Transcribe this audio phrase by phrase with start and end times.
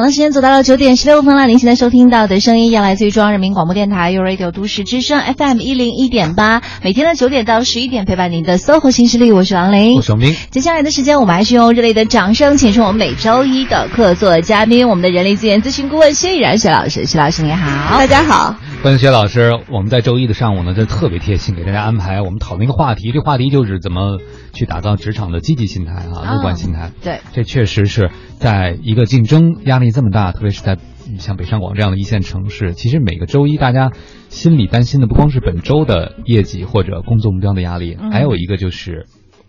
[0.00, 1.46] 好了，时间走到了九点十六分了。
[1.46, 10.34] 您现在收听到的声音要来自于中央人民广播电台 u Radio 都市之声 FM 一零一点八，每天的九点到十一点陪伴您的 SOHO 新势力，我是王琳，我是王斌。
[10.50, 17.04] 接下来的时间，我们还是用热烈的掌声，请出我们每周一的客座嘉宾，我们的人力资源咨询顾问薛毅然薛老师。
[17.04, 19.52] 薛老师你好，大家好，欢迎薛老师。
[19.70, 24.16] 我们在周一的上午呢，就特别贴心给大家安排我们讨论一个话题，这话题就是怎么
[24.52, 26.92] 去打造职场的积极心态啊，乐观心态。
[27.02, 30.76] 对，这确实是在一个竞争压力这么大，特别是在
[31.18, 33.92] 像北上广这样的一线城市，其实每个周一大家
[34.28, 39.06] 心里担心的不光是本周的业绩或者工作目标的压力，还有一个就是。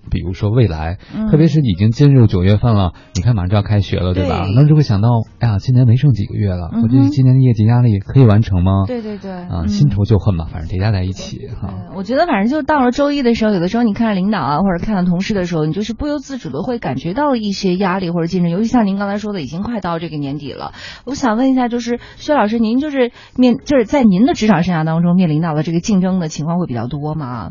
[0.09, 0.97] 比如说未来，
[1.29, 4.45] 特别是已经进入九月份了，你看马上就要开学了，对吧？
[4.55, 8.85] 那就会想到，哎呀，今年没剩几个月了，我这今年的业绩压力可以完成吗？
[8.87, 11.73] 对对对，啊，新仇旧恨嘛，反正叠加在一起哈。
[11.95, 20.73] 我觉得反正就到了周一的时候，有的时候你看到领导啊，或者看到同事的时候，你就是不由自主的会感觉到一些压力或者竞争，尤其像您刚才说的，已经快到这个年底了。
[21.05, 27.49] 我想问一下，就是薛老师，您就是面就是在您的职场生涯当中面临到的这个竞争的情况会比较多吗？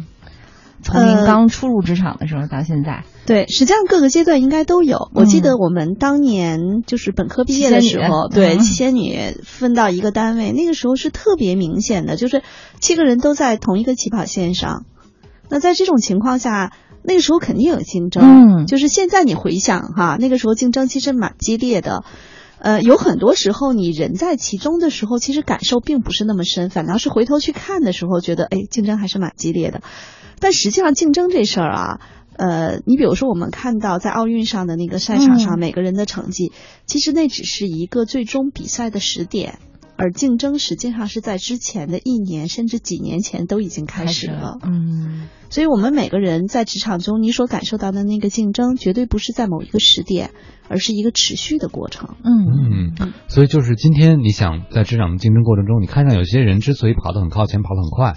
[0.82, 5.10] 从您刚初入职场的时候到现在，呃、对，实际上各个阶段应该都有。
[5.14, 12.42] 我记得我们当年就是本科毕业的时候，对，七仙女分到一个单位，那个时候是特别明显的，就是
[12.80, 14.84] 七个人都在同一个起跑线上。
[15.48, 18.22] 那在这种情况下，那个时候肯定有竞争。
[18.62, 22.04] 嗯，就是现在你回想哈，那个时候竞争其实蛮激烈的。
[22.62, 29.80] 呃，有很多时候你人在其中的时候，其实感受并不是那么深，反倒是回头去看的时候，觉得哎，竞争还是蛮激烈的。
[30.40, 32.00] 但实际上，竞争这事儿啊，
[32.36, 39.58] 呃，你比如说我们看到在奥运上的那个赛场上每个人的成绩，嗯、其实那只是一个最终比赛的时点，
[39.96, 44.56] 而竞争实际上是在之前的一年甚至几年前都已经开始了。
[44.64, 50.30] 嗯，所以我们每个人在职场中，你所感受到的那个竞争，绝对不是在某一个时点，
[50.68, 52.16] 而是一个持续的过程。
[52.24, 58.16] 嗯嗯，所以就是今天你想在职场的竞争过程中，你看上有些人之所以跑得很靠前，跑得很快。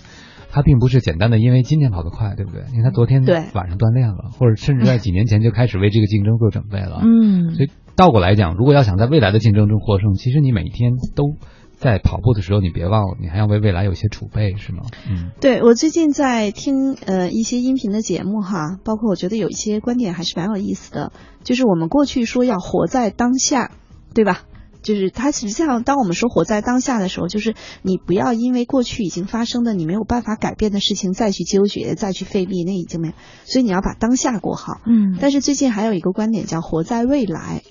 [0.54, 2.62] 他并不是简单的因为今天跑得快，对不对？
[2.74, 3.26] 因为他昨天
[3.56, 7.02] 晚上锻炼了，或者甚至在几年前就开始为这个竞争做准备了。
[7.04, 11.38] 嗯，所以倒过来讲，如果要想在未来的竞争中获胜，其实你每一天都
[11.72, 14.84] 在跑步的时候，你别忘了，你还要为未来有些储备，是吗？
[15.10, 21.12] 嗯，对我最近在听呃一些音频的节目哈，包括我觉得有一些观点还是蛮有意思的，
[21.44, 23.72] 就是我们过去说要活在当下，
[24.14, 24.42] 对吧？
[24.84, 33.14] 就是它实际上，当我们说活在当下的时候，就是你不要因为过去已经发生的你没有办法改变的事情再去纠结、再去费力，那已经没有。
[33.46, 34.82] 所以你要把当下过好。
[34.86, 35.18] 嗯。
[35.20, 37.64] 但是最近还有一个观点叫活在未来。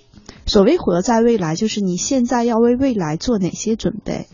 [0.44, 4.26] 所谓活在未来，就是你现在要为未来做哪些准备。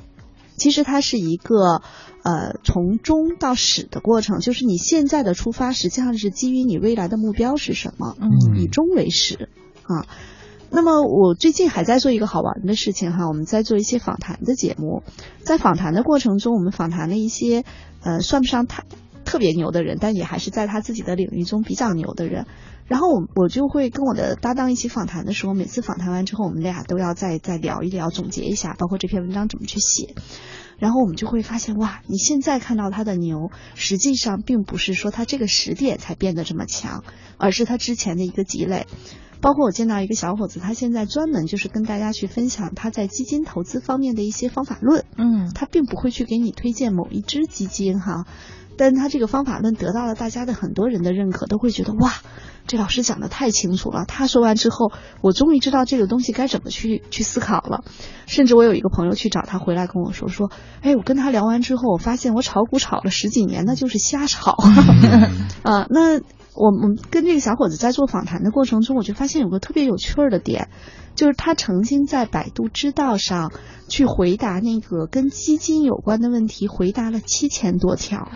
[0.57, 1.83] 其实它是一个
[2.23, 9.51] 呃从中到始的过程，就是你现在的出发实际上是基于你未来的目标是什么，嗯，以终为始
[9.83, 10.07] 啊。
[10.71, 15.03] 那么我最近还在做一个好玩的事情哈，我们在做一些访谈的节目，
[15.43, 17.65] 在访谈的过程中，我们访谈了一些
[18.03, 18.85] 呃算不上太
[19.25, 22.47] 特别牛的人，但也还是在他自己的领域中比较牛的人。
[22.87, 30.15] 然后我我就会跟我的搭档一起访谈的时候，每次访谈完之后，我们俩都要再再聊一聊，总结一下，包括这篇文章怎么去写。
[30.79, 37.05] 然后我们就会发现，哇，你现在看到他的牛，实际上并不是说他这个时点才变得这么强，
[37.37, 38.87] 而是他之前的一个积累。
[39.41, 45.05] 包括我见到一个小伙子，他现在专门就是跟大家去分享他在基金投资方面的一些方法论。
[45.17, 48.25] 嗯，他并不会去给你推荐某一只基金哈，
[48.77, 52.13] 但他这个方法论得到了大家的很多人的认可，都会觉得哇，
[52.67, 54.05] 这老师讲的太清楚了。
[54.07, 54.91] 他说完之后，
[55.21, 57.85] 我终于知道这个东西该怎么去去思考了。
[58.27, 60.51] 甚至我有一个朋友去找他回来跟我说说，
[60.83, 64.57] 哎，我跟他聊完之后，我发现我炒股炒了十几年，那就是瞎炒。
[65.63, 66.21] 啊，那。
[66.59, 70.69] 我们跟这个小伙子在做访谈的过程中，我就发现有个特别有趣儿的点，
[71.15, 73.53] 就是他曾经在百度知道上
[73.89, 78.29] 去回答那个跟基金有关的问题，回答了七千多条。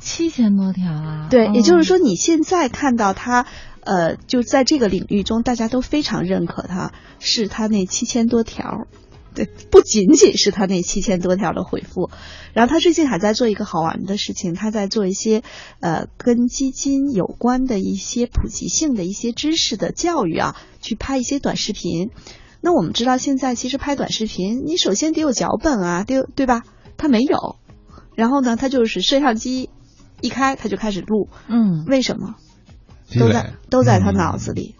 [0.00, 1.26] 七千多条啊！
[1.30, 3.46] 对，也就是说，你现在看到他，
[3.80, 8.86] 呃，就在这个领域中，大家都非常认可他，是他那七千多条。
[9.36, 12.10] 对，不仅仅是他那七千多条的回复，
[12.54, 15.42] 然后他最近还在做一个好玩的事情，他在做一些
[15.80, 22.10] 呃跟基金有关的一些普及性的一些知识的教育啊，去拍一些短视频。
[22.62, 26.62] 那我们知道现在其实拍短视频，你首先得有脚本啊，得对吧？
[26.96, 27.56] 他没有，
[28.14, 29.68] 然后呢，他就是摄像机
[30.22, 32.36] 一开他就开始录，嗯，为什么？
[33.20, 34.74] 都在都在他脑子里。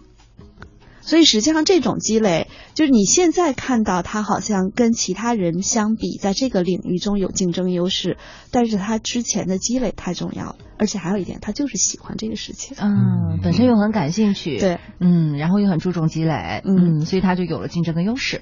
[1.07, 8.17] 所以实际上，这种积累就是你现在看到他好像跟其他人相比，在这个领域中有竞争优势，
[8.51, 18.41] 但是他之前的积累太重要了，而且还有一点，他就是喜欢这个事情，嗯，本身又很感兴趣，对，嗯，然后又很注重积累，嗯，所以他就有了竞争的优势。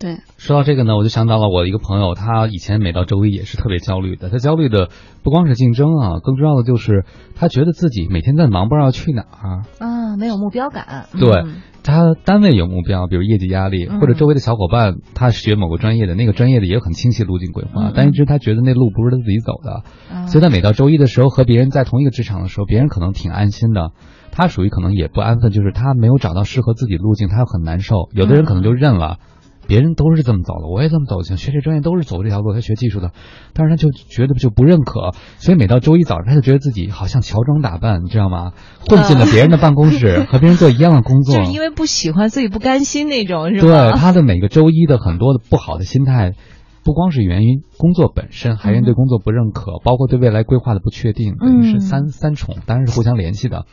[0.00, 4.30] 对，说到这个呢，我就想到了我一个朋友，他以前每到周一也是特别焦虑的。
[4.30, 4.88] 他焦虑的
[5.22, 7.04] 不光是竞争啊，更重要的就是
[7.34, 11.06] 他觉得自己每天在忙，不知道去哪儿啊，没有目标感。
[11.18, 11.44] 对。
[11.82, 23.92] 他单位有目标，比如业绩压力，或者周围的小伙伴，他学某个专业的，那个专业的也有很清晰路径规划，但一直他觉得那路不是他自己走的，所以他每到周一的时候和别人在同一个职场的时候，别人可能挺安心的，
[24.30, 28.10] 他属于可能也不安分，就是他没有找到适合自己路径，他很难受。
[28.12, 29.16] 有的人可能就认了。
[29.70, 31.36] 别人都是这么走的，我也这么走想。
[31.36, 33.12] 学这专业都是走这条路，他学技术的，
[33.54, 38.50] 但是他就觉得就不认可，所以每到周一早上，他就觉得自己好像乔装打扮，你知道吗？
[38.80, 43.92] 混进了别人的办公室， 和别人做一样的工作， 就是因为不喜欢，所以不甘心那种，是吧？
[43.92, 46.32] 对他的每个周一的很多的不好的心态，
[46.90, 53.64] 不光是原因工作本身，还源于对工作不认可，包括对未来规划的不确定，等于是三三重，当然是互相联系的。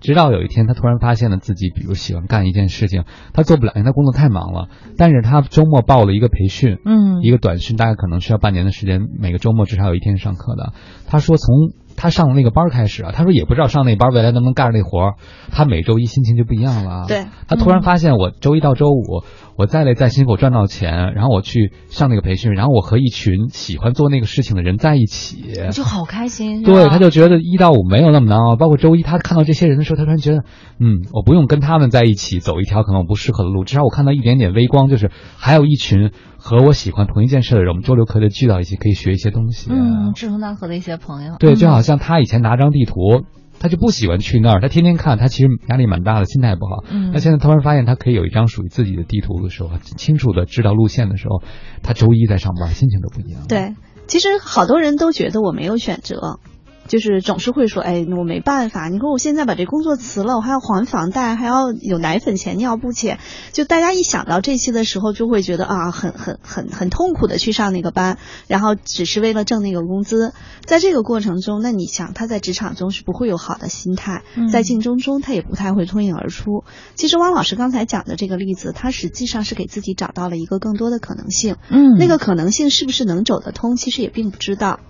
[0.00, 3.04] 直到有一天，他突然发现了自己，比如喜欢干一件事情，
[3.34, 4.70] 他做不了，因为他工作太忙了。
[4.96, 10.72] 但是他周末报了一个培训，嗯，一个短训，大概可能需要半年的时间，每个周末至少有一天上课的。
[11.06, 11.72] 他说从。
[12.02, 15.14] 他上了那个班开始啊，他说也不知道上那班未来能不能干上那活儿。
[15.52, 17.04] 他每周一心情就不一样了。
[17.06, 19.22] 对，他突然发现我周一到周五
[19.56, 26.64] 我再累再辛苦赚到钱，然后我去上那个培训，然后我和一群喜欢做那个事情的人在一起，就好开心。
[26.64, 28.56] 对，他就觉得一到五没有那么难熬。
[28.56, 30.38] 包括周一他看到这些人的时候，他突然觉得，
[30.80, 36.10] 嗯，我不用跟他们在一起走一条可能我不适合的路，至少我看到一点点微光，就是还有一群。
[36.44, 39.70] 和我喜欢同一件事的人，我们周六可以聚到一起，可以学一些东西。
[39.70, 41.36] 嗯，志同道合的一些朋友。
[41.38, 43.22] 对，就好像他以前拿张地图，
[43.60, 46.82] 他就不喜欢去那儿，他天天看，他其实压力蛮大的，心态不好。
[46.90, 47.12] 嗯。
[47.12, 51.42] 那现在突然发现，他可以有一张属于自己的地图的时候，清楚的知道路线的时候，
[51.84, 53.46] 他周一在上班，心情都不一样。
[53.48, 53.76] 对，
[54.08, 56.40] 其实好多人都觉得我没有选择。
[56.88, 58.88] 就是总是会说，哎，我没办法。
[58.88, 63.18] 你说我现在把这工作辞了，我还要还房贷，还要有奶粉钱、尿布钱。
[63.52, 70.32] 就大家一想到这些的时候，就会觉得啊，很很很很痛苦的去上那个班，然后只是为了挣那个工资。
[70.64, 76.64] 在这个过程中，那你想他在职场中是不会有好的心态，在竞争中他也不太会脱颖而出。
[76.94, 81.56] 其实汪老师刚才讲的这个例子，他实际上是给自己找到了一个更多的可能性。
[81.70, 84.80] 嗯，那个可能性是不是能走得通，其实也并不知道。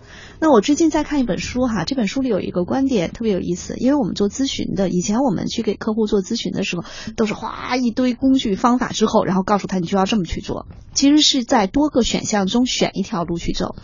[0.43, 6.83] 那我最近在看一本书哈，这本书里有一个观点特别有意思，因为我们做咨询的，以前我们去给客户做咨询的时候，
[7.15, 13.77] 都是哗一堆工具方法之后，然后告诉他你就要这么去做，其实是在多个选项中选一条路去走。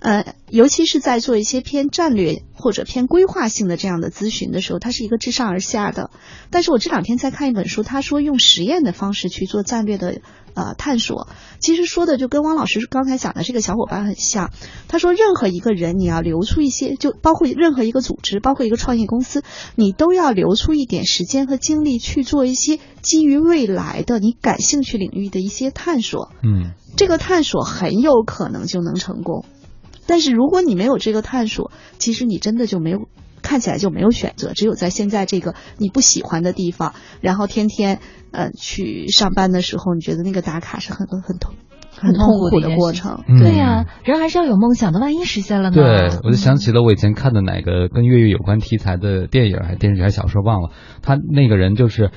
[0.00, 6.10] 呃，尤其是在做一些偏战略或者偏规划性的这样的咨询的时候，它是一个自上而下的。
[6.50, 10.20] 但是我这两天在看一本书，他说用实验的方式去做战略的
[10.54, 11.28] 呃探索，
[11.58, 14.50] 其实说的就跟汪老师刚才讲的这个小伙伴很像。
[14.88, 19.42] 他说，任何一个人你要留出一些，就包括任何一个组织，包括一个创业公司，
[19.74, 26.30] 你都要留出一点时间和精力去做一些基于未来的你感兴趣领域的一些探索。
[26.42, 29.44] 嗯，这个探索很有可能就能成功。
[30.06, 33.08] 但是如果你没有这个探索，其实你真的就没有
[33.42, 37.98] 看起来就没有选择，只有在现在这个你不喜欢的地方，然后天天
[38.30, 41.54] 呃去上班的时候，你觉得那个打卡是很很痛
[41.94, 43.22] 很痛苦的过程。
[43.26, 45.74] 对呀，人还是要有梦想的，万一实现了呢？
[45.74, 50.70] 对，我就想起了我以前看的哪个跟越狱有关题材的电影、还电视剧、还小说忘了，
[51.02, 52.10] 他那个人就是。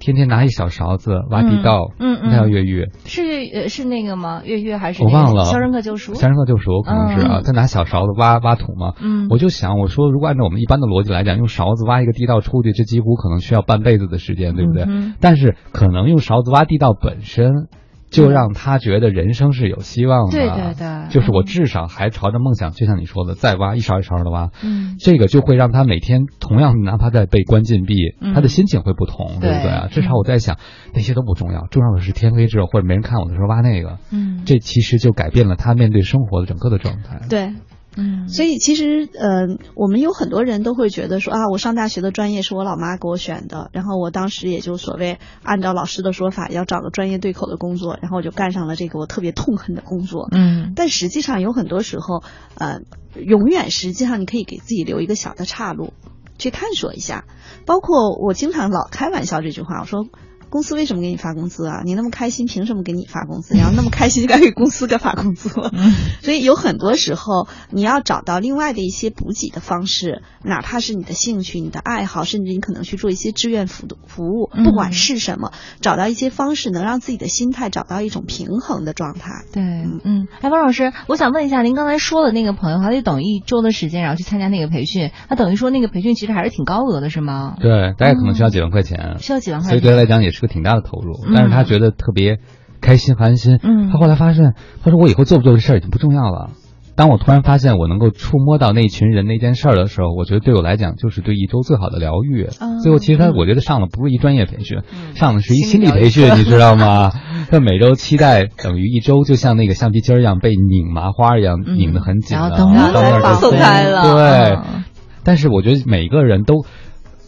[0.00, 3.22] 天天拿一小勺子挖地道，嗯嗯，那叫越狱，是
[3.54, 4.40] 呃是那个吗？
[4.44, 5.44] 越狱还是我忘了？
[5.44, 14.86] 肖申克救赎，肖申克救赎可能是啊，他拿小勺子挖挖土嘛，嗯，我就想，我说如果按照我们一般的逻辑来讲，用勺子挖一个地道出去，这几乎可能需要半辈子的时间，对不对？
[15.20, 17.68] 但是可能用勺子挖地道本身。
[18.10, 27.94] 就让他觉得人生是有希望的，对对对，就是我至少还朝着梦想，就像你说的，再挖一勺一勺的挖，嗯，这个就会让他每天同样，哪怕在被关禁闭，
[28.34, 29.50] 他的心情会不同，对。
[29.50, 29.88] 不对啊？
[29.90, 30.56] 至少我在想，
[30.94, 37.52] 那些都不重要，重要的是天黑之后或者没人看我的时候挖那个，嗯，这其实就改变了他面对生活的整个的状态，对。
[37.96, 50.28] 嗯，所以其实呃，我们有很多人都会觉得说啊，我上大学的专业是我老妈给我选的，然后我当时也就所谓按照老师的说法，要找个专业对口的工作，然后我就干上了这个我特别痛恨的工作。
[50.30, 52.22] 嗯，但实际上有很多时候，
[52.54, 52.80] 呃，
[53.14, 55.92] 永远实际上你可以给自己留一个小的岔路，
[56.38, 57.24] 去探索一下。
[57.66, 60.06] 包括我经常老开玩笑这句话，我说。
[60.50, 61.82] 公司为什么给你发工资啊？
[61.84, 63.54] 你那么开心，凭什么给你发工资？
[63.56, 65.48] 然后那么开心，就该给公司该发工资。
[66.22, 79.44] 所以有很多时候，你要找到另外的一些补给的方式，哪怕是你的兴趣、你的爱好，甚至你可能去做一些志愿服服务，不管是什么，找到一些方式，能让自己的心态找到一种平衡的状态。
[79.52, 87.54] 对，嗯，哎，王老师，我想问一下，您刚才说的那个朋友，他得等一周的时间，然后去参加那个培训，他等于说那个培训其实还是挺高额的，是吗？
[87.60, 90.39] 对，大概可能需要几万块钱，需要几万块钱，所以对他来讲也是。
[90.40, 92.38] 个挺大的投入，但是他觉得特别
[92.80, 93.58] 开心和安心。
[93.62, 96.50] 嗯他后来发现，他说我以后做不做这事儿已经不重要了。
[96.96, 102.48] 当我突然发现我能够触摸到那群人那件事儿的时候，我觉得对我来讲就是对一周最好的疗愈。
[102.60, 107.10] 嗯最后其实他我觉得上的不是一专业培训，嗯上的是一心心理培训， 你知道吗？
[107.50, 114.84] 他每周期待等于一周就像那个橡皮筋儿一样被拧麻花一样嗯拧得很紧了，然后到那儿就松开了对，嗯
[115.24, 116.64] 但是我觉得每个人都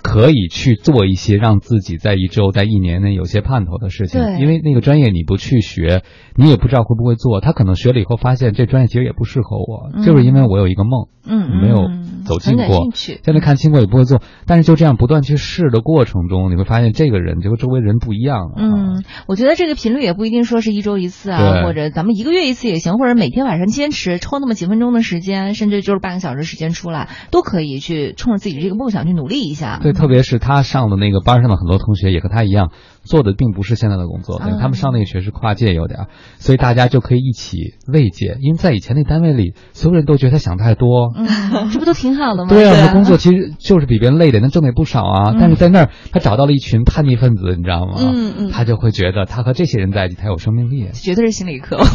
[0.03, 4.41] 可以去做一些让自己在一周、在一年内有些盼头的事情，对。
[4.41, 6.03] 因为那个专业你不去学，
[6.37, 7.41] 你也不知道会不会做。
[7.41, 10.03] 他可能学了以后发现这专业其实也不适合我，嗯。
[10.03, 12.89] 就是因为我有一个梦，嗯没有嗯走进过
[13.23, 29.79] 在看清过也不会做，但是就这样不断去试的过程中，你会发现这个人就和周围人不一样嗯，我觉得这个频率也不一定说是一周一次啊，或者咱们一个月一次也行，或者每天晚上坚持抽那么几分钟的时间，甚至就是半个小时时间出来，都可以去冲着自己这个梦想去努力一下。
[29.83, 32.71] 对，特别是他上的那个班上的很多同学也和他一样，
[33.05, 36.07] 做的并不是现在的工作，嗯他们上那个学是跨界有点，
[36.39, 38.37] 所以大家就可以一起慰藉。
[38.41, 41.13] 因为在以前那单位里，所有人都觉得他想太多。
[41.17, 41.27] 嗯，
[41.73, 42.49] 这不都挺好的吗？
[42.49, 45.31] 对啊，啊他工作其实就是比别人累点，但挣的也不少啊。
[45.33, 47.95] 嗯但是在那儿，他找到了一群叛逆分子，你知道吗？
[47.99, 50.89] 嗯嗯他就会觉得他和这些人在一起，他有生命力。
[50.93, 51.79] 绝对是心理课。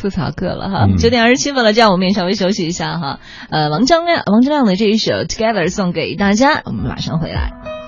[0.00, 3.20] 吐槽课了哈，嗯九点二十七分了，这样我们也稍微休息一下哈。
[3.50, 7.81] 呃，王铮亮，王铮亮的这一首《Together》送给大家，我们马上回来。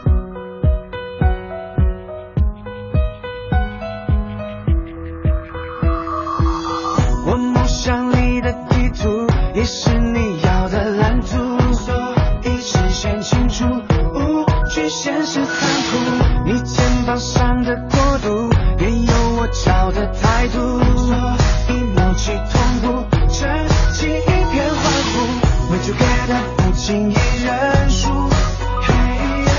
[8.94, 11.94] 图，也是你要的蓝图，所
[12.44, 13.64] 以视线清楚，
[14.14, 15.98] 无惧现实残酷。
[16.46, 21.14] 你肩膀上的国度，也有我找的态度，所
[21.70, 24.82] 以默契同步，撑起一片欢
[25.12, 25.14] 呼。
[25.70, 28.28] We together 不轻易认输，
[28.82, 28.94] 嘿
[29.44, 29.52] 嘿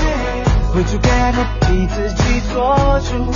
[0.74, 3.32] ，We together 替自己做主，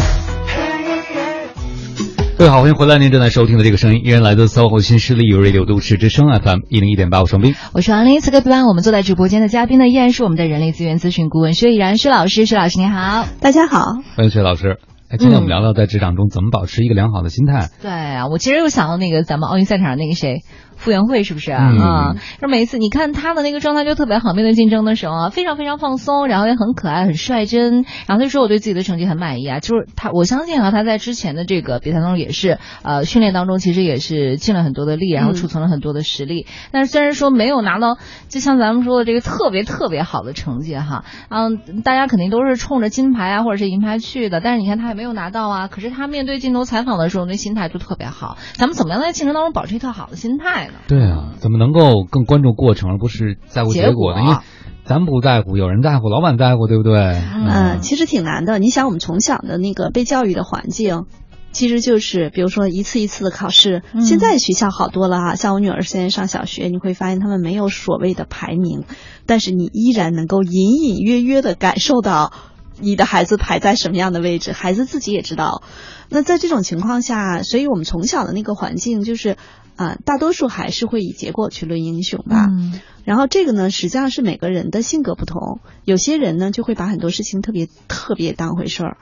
[2.40, 2.96] 各位好，欢迎回来！
[2.96, 7.54] 您正在收听的这个声音，依然来自 SOHO 新势力 Radio 都市之声 FM 一零一点八，我双斌。
[7.74, 13.26] 我是王林，此刻陪伴我们坐在直播间的嘉宾呢，依然是我们的人力资源咨询顾问薛怡然薛老师，薛老师你好。
[13.42, 13.82] 大家好。
[14.16, 14.78] 欢迎薛老师。
[15.10, 17.68] 哎，今天我们嗯聊聊在职场中怎么保持一个良好的心态。
[17.82, 20.42] 对啊，我其实又想到那个咱们奥运赛场上那个谁。
[20.80, 21.70] 傅园慧是不是啊？
[21.70, 27.82] 嗯啊，就每一次你看她的那个状态就特别好，面对竞争的时候啊，非常非常放松，然后也很可爱、很率真。
[28.06, 36.46] 然后他就说我对自己的成绩很满意啊，就是他，我相信啊，他在之前的这个比赛当中也是呃训练当中其实也是尽了很多的力，然后储存了很多的实力。
[36.72, 45.68] 但是虽然说没有拿到，就像咱们说的这个特别特别好的成绩哈，嗯，大家肯定都是冲着金牌啊或者是银牌去的，但是你看他也没有拿到啊。
[45.68, 48.38] 可是他面对镜头采访的时候，那心态就特别好。
[48.54, 50.78] 咱们怎么样在竞争当中保持一特好的心态呢？
[50.88, 54.20] 对啊，怎么能够更关注过程，而不是在乎结果呢？
[54.20, 54.36] 果因为
[54.84, 56.94] 咱不在乎，有人在乎，老板在乎，对不对？
[56.94, 58.58] 嗯，其实挺难的。
[58.58, 61.04] 你想，我们从小的那个被教育的环境，
[61.52, 63.82] 其实就是比如说一次一次的考试。
[63.92, 68.84] 嗯现在学校好多了哈，像我女儿现在上小学，你会发现他们没有所谓的排名，
[69.26, 72.32] 但是你依然能够隐隐约约的感受到
[72.80, 75.62] 你的孩子排在什么样的位置，孩子自己也知道。
[76.08, 79.36] 那在这种情况下，所以我们从小的那个环境就是，
[79.76, 82.46] 啊、大多数还是会以结果去论英雄吧。
[82.48, 88.98] 嗯然后这个呢，实际上是每个人的性格不同，有些人呢就会把很多事情特别特别当回事儿。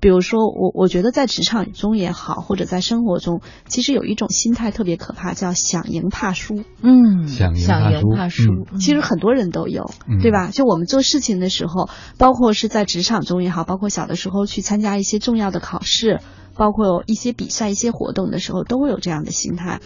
[0.00, 6.62] 比如说，我我觉得在职场中也好，或者在生活中，其实有一种心态特别可怕，叫想赢怕输。
[6.82, 10.50] 嗯，想赢怕输怕输，嗯其实很多人都有，嗯对吧？
[10.52, 16.20] 就我们做事情的时候，包括是在职场中也好，包括小的时候去参加一些重要的考试，
[16.54, 19.80] 包括一些比赛、一些活动的时候，都会有这样的心态。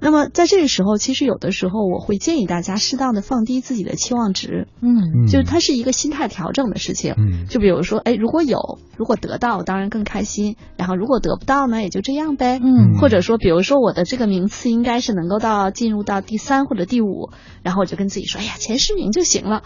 [0.00, 7.14] 那么在这个时候，其实有的时候我会建议大家适当的放低自己的期望值，嗯嗯就是它是一个心态调整的事情。
[7.16, 12.60] 嗯就比如说，哎，如果有，如果得到，当然更开心；然后如果得不到呢，也就这样呗。
[12.62, 17.30] 嗯或者说，比如说我的这个名次应该是能够到进入到第三或者第五，
[17.62, 19.62] 然后我就跟自己说，哎呀，前十名就行了。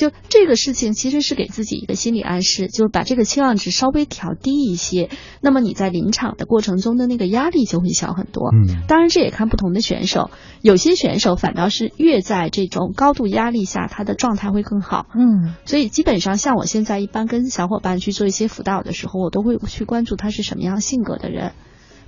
[0.00, 5.10] 就这个事情其实是给自己一个心理暗示，就是把这个期望值稍微调低一些，
[5.42, 8.48] 那么你在临场的过程中的那个压力就会小很多。
[8.48, 10.30] 嗯当然，这也看不同的选手，
[10.62, 15.04] 有些选手反倒是越在这种高度压力下，他的状态会更好。
[15.14, 21.52] 嗯所以基本上，像我现在一般跟小伙伴去做一些辅导的时候，我都会去关注他是什么样性格的人。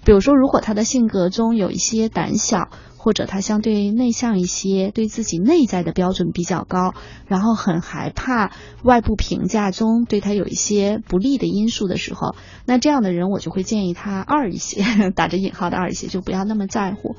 [0.04, 2.68] 比如说，如果他的性格中有一些胆小。
[3.04, 6.94] 或者他相对内向一些，对自己内在的标准比较高，
[7.26, 8.52] 然后很害怕
[8.84, 14.84] 外部评价中对他有一些不利的因素的时候，那这样的人我就会建议他二一些，
[15.16, 17.16] 打着引号的二一些，就不要那么在乎。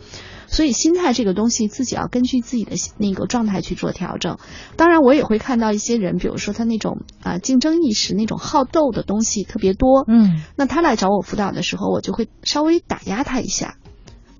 [0.47, 4.38] 所以心态这个东西自己要根据自己的那个状态去做调整。
[4.75, 13.75] 当然，我也会看到一些人，比如说他那种啊竞争意识、那种好斗的东西特别多，嗯，那他来找我辅导的时候，我就会稍微打压他一下。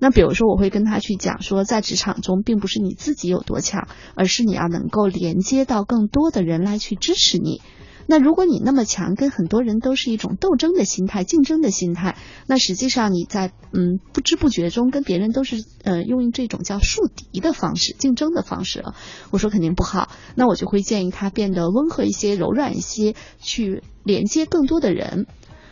[0.00, 7.62] 那比如说，我会跟他去讲说，在职场中，并不是你自己有多强，而是你要能够连接到更多的人来去支持你。
[8.06, 18.84] 那如果你那么强，跟很多人都是一种斗争的心态、竞争的心态，那实际上你在嗯不知不觉中跟别人都是呃用这种叫树敌的方式、竞争的方式。
[19.30, 25.26] 我说肯定不好，那我就会建议他变得温和一些、柔软一些，去连接更多的人。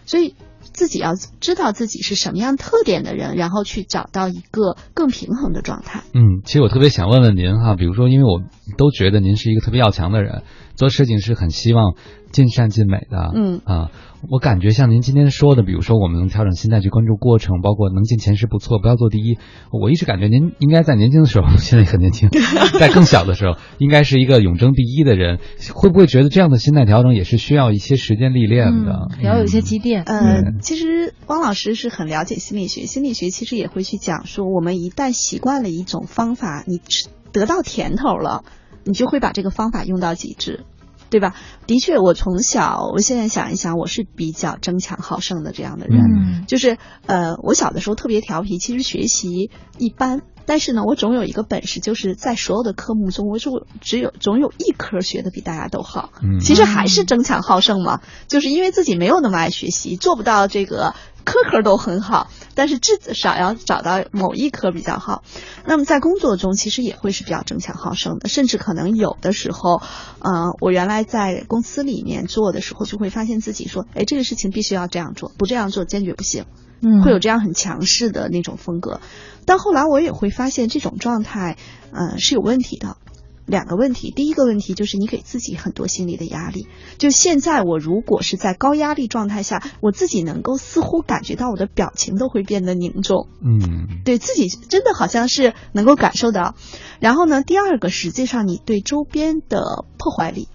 [0.07, 0.35] 所以。
[0.73, 6.03] 自己要知道自己是什么样特点的人，然后去找到一个更平衡的状态。
[6.15, 8.41] 嗯，其实我特别想问问您哈，比如说，因为我
[8.79, 10.45] 都觉得您是一个特别要强的人，
[10.83, 11.95] 做事情是很希望。
[12.33, 13.91] 尽善尽美的，嗯啊，
[14.31, 19.37] 我感觉像您今天说的，比如说我们能调整心态去关注过程，包括能进前十不错，不要做第一。
[19.71, 22.31] 我一直感觉您应该在年轻的时候， 现在很年轻，
[22.81, 25.41] 在更小的时候，应该是一个永争第一的人。
[25.75, 29.09] 会不会觉得这样的心态调整也是需要一些时间历练的？
[29.21, 30.03] 也要有一些积淀。
[30.05, 38.43] 嗯，其实汪老师是很了解心理学，心理学其实也会去讲说，我们一旦习惯了一种方法，你吃得到甜头了，
[38.85, 40.65] 你就会把这个方法用到极致。
[41.13, 41.35] 对吧？
[41.67, 46.01] 的确，我从小，我现在想一想，我是比较争强好胜的这样的人。
[46.01, 56.11] 嗯，就是呃，我小的时候特别调皮，其实学习一般，但是呢，我总有一个本事，就是在所有的科目中，我就只有总有一科学的比大家都好。
[56.23, 60.95] 嗯，其实还是争强好胜嘛，就是因为自己没有那么爱学习，做不到这个。
[61.25, 65.23] 科科都很好，但是至少要找到某一科比较好。
[65.65, 69.81] 那么在工作中，其实也会是比较争强好胜的，甚至可能有的时候，
[70.19, 76.45] 呃，我原来在公司里面做的时候，就会发现自己说，哎，这个事情必须要这样做，不这样做坚决不行。
[76.83, 79.01] 嗯，会有这样很强势的那种风格。
[79.47, 81.57] 但后来我也会发现，这种状态，
[81.93, 82.97] 呃，是有问题的。
[83.45, 86.69] 两个问题，第一个问题就是你给自己很多心理的压力。
[86.97, 93.27] 就现在我如果是在高压力状态下，我自己能够似乎感觉到我的表情都会变得凝重。
[93.45, 96.55] 嗯，对自己真的好像是能够感受到。
[97.01, 100.47] 然后呢，第二个实际上你对周边的破坏力，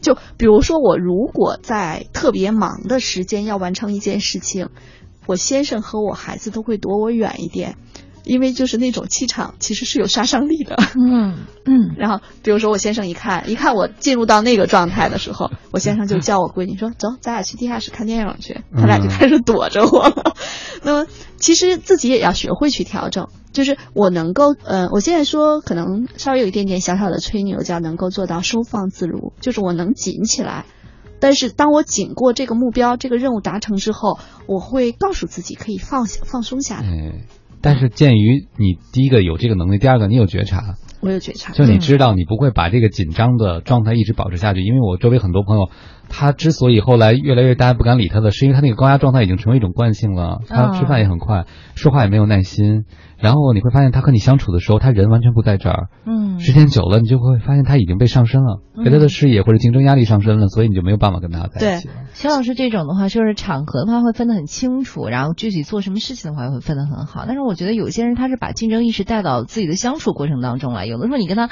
[0.00, 4.70] 就比如说我如果在特别忙的时间要完成一件事情，
[5.26, 7.76] 我先生和我孩子都会躲我远一点。
[8.24, 10.74] 因为就是那种气场，其实是有杀伤力的。
[10.96, 11.94] 嗯嗯。
[11.96, 20.34] 然后，比如说我先生一看，一看我进入到那个状态的时候，我先生就叫我闺女说：“走，咱俩去地下室看电影去。”他俩就开始躲着我了。
[20.82, 30.64] 那么，其实自己也要学会去调整，就是我能够，呃，我现在说可能稍微有一点点小小的吹牛，叫能够做到收放自如，就是我能紧起来，
[31.20, 37.14] 但是当我紧过这个目标、这个任务达成之后，我会告诉自己可以放下、放松下来。
[37.62, 44.60] 但是鉴于你第一个有这个能力，第二个你有觉察，我有觉察，就你知道你不会把这个紧张的状态一直保持下去。
[44.62, 45.70] 因为我周围很多朋友，
[46.08, 50.40] 他之所以后来越来越大家不敢理他的，是因为他那个高压状态已经成为一种惯性了。
[50.46, 52.84] 他吃饭也很快，说话也没有耐心。
[53.18, 55.88] 然后你会发现他和你相处的时候，他人完全不在这儿。
[56.04, 61.94] 嗯，时间久了，你就会发现他已经被上升了，给他的事业或者竞争压力上升了，所以你就没有办法跟他在一起了。
[62.12, 67.24] 肖老师这种的话，就是场合的话会分得很清楚，然后具体做什么事情的话会分得很好。
[67.26, 71.48] 但是我觉得有些人他是把竞争意识带到自己的相处过程当中来，有的时候你跟他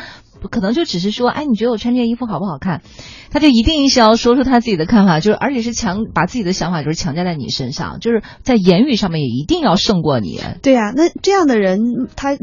[0.49, 2.83] 可能就只是说，哎，你觉得我穿这件衣服好不好看？
[3.31, 10.41] 他就一定是要说出他自己的看法，就是而且是强把自己的想法就是强加在你身上，就是在言语上面也一定要胜过你。
[10.63, 11.55] 对呀，那这样的。
[11.55, 12.37] 人他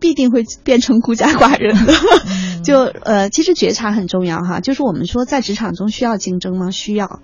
[0.00, 1.92] 必定会变成孤家寡人的，
[2.64, 4.58] 就呃，其实觉察很重要哈。
[4.58, 6.72] 就是我们说在职场中需要竞争吗？
[6.72, 7.20] 需要。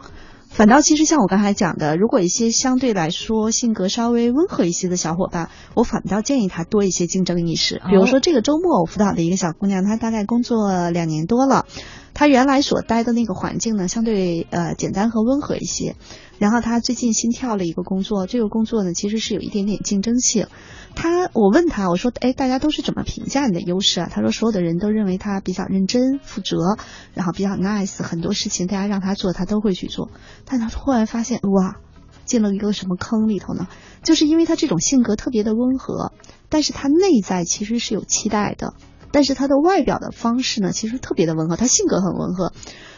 [0.48, 7.80] 反倒其实像我刚才讲的，如果一些相对来说性格稍微温和一些的小伙伴，我反倒建议他多一些竞争意识。
[7.88, 11.66] 比如说这个周末我辅导的一个小姑娘，她大概工作两年多了，
[12.12, 15.94] 她原来所待的那个环境呢，相对呃简单和温和一些。
[16.38, 20.46] 然后他最近新跳了一个工作，这个工作呢其实是有一点点竞争性。
[20.94, 24.08] 他，我问他，我说，哎，大家都是怎么评价你的优势啊？
[24.10, 26.78] 他说，所有的人都认为他比较认真、负责，
[27.14, 30.10] 然后比较 nice，很多事情大家让他做，他都会去做。
[30.44, 31.76] 但他突然发现，哇，
[32.24, 33.68] 进了一个什么坑里头呢？
[34.02, 36.12] 就是因为他这种性格特别的温和，
[36.48, 38.74] 但是他内在其实是有期待的，
[39.12, 42.52] 但是他的外表的方式呢，其实特别的温和，他性格很温和，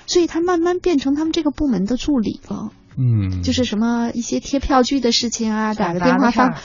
[0.07, 2.71] 所以他慢慢变成他们这个部门的助理了。
[2.97, 6.61] 嗯，就是什么一些贴票据的事情啊，打个电话。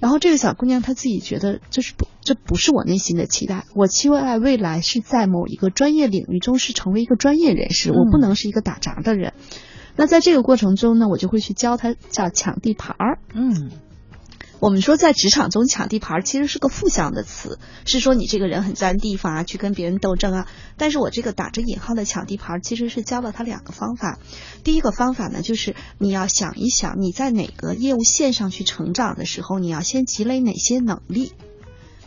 [0.00, 9.32] 然后这个小姑娘她自己觉得这是不这不是我内心的期待，我期待未来是在某一个专业领域中是成为一个专业人士，我不嗯能是一个打杂的人。
[9.96, 13.18] 那在这个过程中呢，我就会去教她叫抢地盘儿。
[13.34, 13.72] 嗯
[14.60, 20.48] 我们说在职场中抢地盘儿其实是个负向的词，是说你这个人很占地方啊，去跟别人斗争啊。
[20.76, 24.18] 但是我这个打着引号的抢地盘儿，其实是教了他两个方法。
[24.64, 31.32] 第一个方法呢，就是你要想一想你在哪个业务线上去成长的时候，你要先积累哪些能力。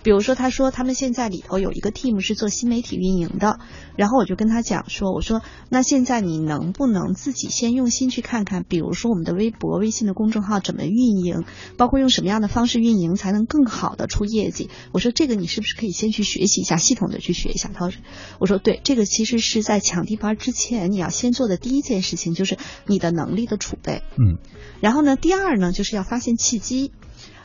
[0.03, 3.59] 比如说，他说他们现在里头有一个 team 是做新媒体运营的，
[3.95, 11.43] 然后我就跟他讲说，我说那现在你能不能自己先用心去看看，比如说我们的微博、微信的公众号怎么运营，
[11.77, 14.69] 包括用什么样的方式运营才能更好的出业绩。
[14.91, 17.69] 我说这个你是不是可以先去学习一下，系统的去学一下？
[17.73, 18.01] 他说，
[18.39, 24.01] 我说对，这个其实是在抢地盘之前你要先做的第一件事情，就是你的能力的储备。
[24.17, 24.39] 嗯
[24.81, 26.91] 然后呢，第二呢，就是要发现契机。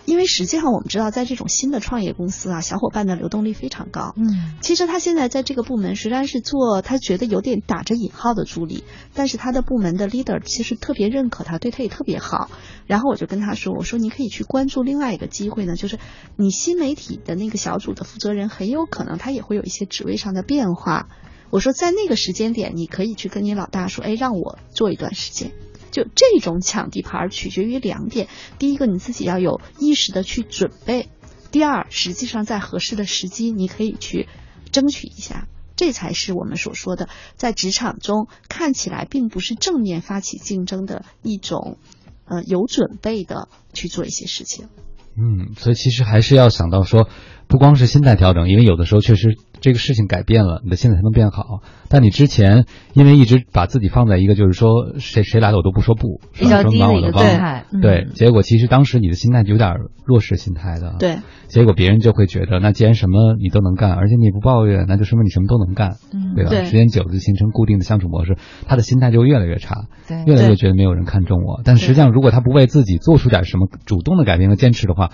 [0.07, 4.15] 因为实际上我们知道，在这种新的创业公司啊，小伙伴的流动率非常高。
[4.17, 12.51] 嗯其实他现在在这个部门实际上是做，他觉得有点打着引号的助理，但是他的部门的 leader 其实特别认可他，对他也特别好。
[12.87, 15.99] 然后我就跟他说，我说你可以去关注另外一个机会呢，就是
[16.37, 21.09] 你新媒体的那个小组的负责人很有可能他也会有一些职位上的变化。
[21.51, 25.53] 我说在那个时间点，你可以去跟你老大说，哎，让我做一段时间。
[25.97, 28.29] 就这种抢地盘取决于两点，
[28.59, 31.09] 第一个你自己要有意识的去准备，
[31.51, 34.29] 第二，实际上在合适的时机你可以去
[34.71, 35.49] 争取一下。
[35.75, 41.79] 这才是我们所说的在职场中看起来并不是正面发起竞争的一种，
[42.27, 44.69] 呃，有准备的去做一些事情。
[45.17, 47.09] 嗯，所以其实还是要想到说，
[47.49, 51.61] 不光是心态调整，因为有的时候确实这个事情改变了，你的心态才能变好。
[51.89, 57.65] 但你之前因为一直把自己放在一个就是说谁谁来了我都不说不，比较说低的一个帮我的帮状态。
[57.73, 66.51] 嗯对，结果其实当时你的心态有点弱势心态的，，对，结果别人就会觉得，那既然什么你都能干，而且你不抱怨，那就说明你什么都能干，嗯对吧？
[66.51, 71.61] 对时间久了就形成固定的相处模式，他的心态就越来越差，对越来越觉得没有人看重我。
[71.65, 75.11] 但实际上，如果他不为自己做出点什么主动的改变和坚持的话，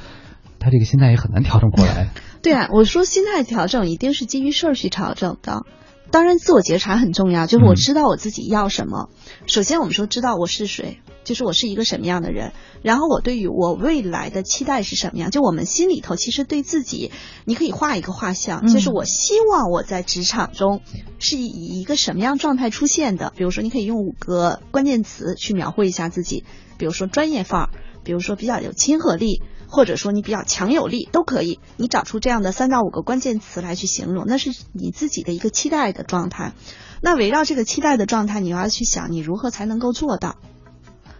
[0.62, 2.10] 他这个心态也很难调整过来。
[2.42, 5.66] 对啊，我说心态调整一定是基于事儿去调整的。
[6.10, 9.08] 当然，自我觉察很重要，就是我嗯知道我自己要什么。
[9.46, 12.52] 首先，我们说知道我是谁，就是我是一个什么样的人。
[12.82, 15.30] 然后，我对于我未来的期待是什么样？
[15.30, 17.12] 就我们心里头其实对自己，
[17.46, 20.82] 你可以画一个画像，嗯就是我希望我在职场中
[21.18, 23.32] 是以一个什么样状态出现的。
[23.34, 26.44] 比如说，你可以用五个关键词去描绘一下自己，
[26.76, 27.70] 比如说专业范儿，
[28.04, 29.40] 比如说比较有亲和力，
[29.72, 31.58] 或者说你比较强有力都可以。
[31.78, 36.52] 你找出这样的三到五个关键词来去形容，那是你自己的一个期待的状态。
[37.00, 40.36] 那围绕这个期待的状态，你要去想你如何才能够做到。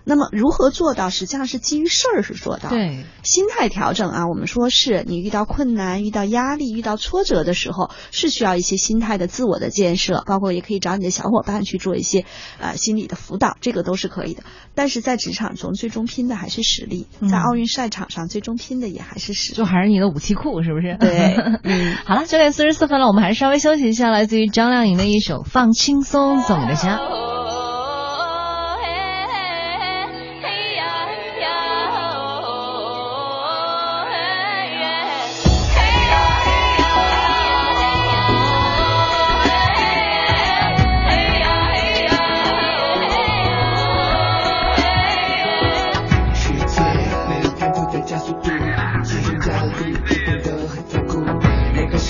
[0.04, 2.68] 那么如何做到，实际上是基于事儿是做到。
[2.68, 12.24] 对，心态调整啊，我们说是你遇到困难、遇到压力、遇到挫折的时候，是需要一些心态的自我的建设，包括也可以找你的小伙伴去做一些
[12.58, 14.42] 呃心理的辅导，这个都是可以的。
[14.74, 19.56] 但是在职场中，最终拼的还是实力，嗯在奥运赛场上，最终拼的也还是实力。
[19.58, 20.96] 就还是你的武器库，是不是？
[20.98, 27.41] 对嗯 好了，九点四十四分了，我们还是稍微休息一下，来自于张靓颖的一首《放轻松》，送给大家。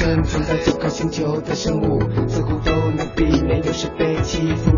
[0.03, 4.73] 生存在这颗星球的生物，似乎都能避免有时被欺负。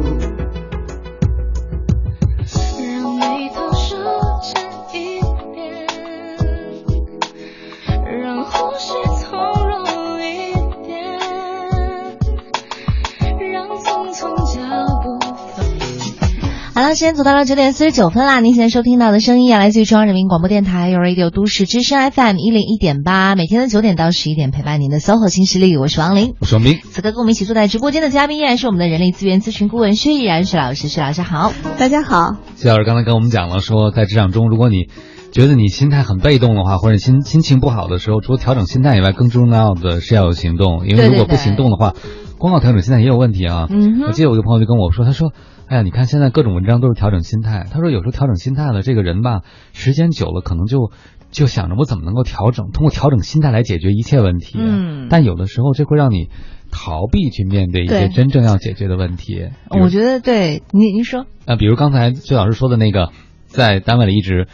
[16.89, 18.41] 了，时间走到了九点四十九分啦。
[18.41, 26.35] 您现在收听到的声音啊，来自于中央人民广播电台 u Radio 都市之声 FM 一零一点八，每天的九点到十一点陪伴您的 SOHO 新势力，我是王琳。
[26.41, 31.53] 我是王斌，此刻跟我们一起坐在直播间的嘉宾依然是我们的人力资源咨询顾问薛毅然薛老师，薛老师好。
[31.79, 34.89] 大家好，薛老师刚才跟我们讲了，说在职场中，如果你
[35.33, 40.87] 觉得你心态很被动的话，或者心心情不好的时候，除了调整心态以外，更重要的是要有行动。
[40.87, 41.95] 因为如果不行动的话，
[42.37, 43.69] 光靠调整心态也有问题啊。
[43.71, 45.33] 嗯哼我记得有一个朋友就跟我说，他说
[45.67, 47.67] ：“哎呀，你看现在各种文章都是调整心态。
[47.71, 49.41] 他说有时候调整心态了，这个人吧，
[49.73, 50.91] 时间久了可能就
[51.31, 54.59] 就想着我怎么能够调整，通过调整心态来解决一切问题。
[54.59, 56.29] 嗯但有的时候这会让你
[56.71, 59.49] 逃避去面对一些真正要解决的问题。
[59.71, 63.11] 我觉得对您您说，啊，比如刚才崔老师说的那个，
[63.47, 64.49] 在单位里一直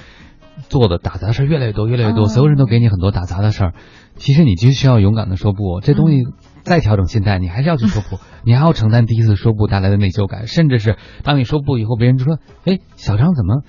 [0.68, 3.75] 做的打杂的事儿越来越多，越来越多，哦所有人都给你很多打杂的事儿，
[4.16, 5.81] 其实你就需要勇敢的说不。
[5.81, 13.62] 这东西嗯再调整心态，你还是要去说不， 你还要承担第一次说不带来的内疚感，甚至是当你说不以后，别人就说：“哎，小张怎么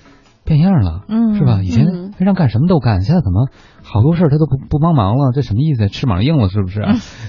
[0.44, 1.62] 变样了？”嗯是吧？
[1.64, 3.48] 以前嗯非常干什么都干，现在怎么
[3.84, 5.32] 好多事儿他都不不帮忙了？
[5.34, 5.88] 这什么意思？
[5.88, 6.82] 翅膀硬了是不是？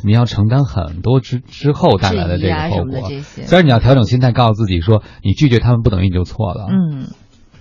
[0.05, 3.09] 你要承担很多之之后带来的这个后果。
[3.46, 7.07] 虽然你要调整心态，告诉自己说你拒绝他们不等于你就错了，嗯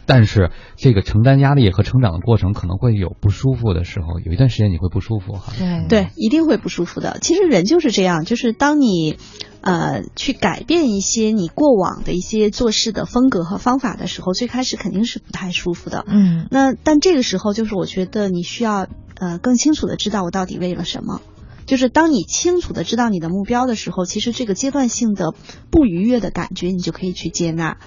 [0.06, 5.54] 但是这个承担压力和成长的过程可能会有不舒服的时候，有一段时间你会不舒服哈。
[5.58, 7.20] 对对，一定会不舒服的。
[7.22, 9.18] 其实人就是这样，就是当你，
[9.62, 16.04] 呃，去改变一些你过往的一些做事的风格和方法的时候，最开始肯定是不太舒服的。
[16.08, 18.88] 嗯那但这个时候，就是我觉得你需要
[19.20, 21.22] 呃更清楚的知道我到底为了什么。
[21.68, 25.34] 就是当你清楚的知道你的目标的时候，其实这个阶段性的
[25.70, 27.78] 不愉悦的感觉，你就可以去接纳。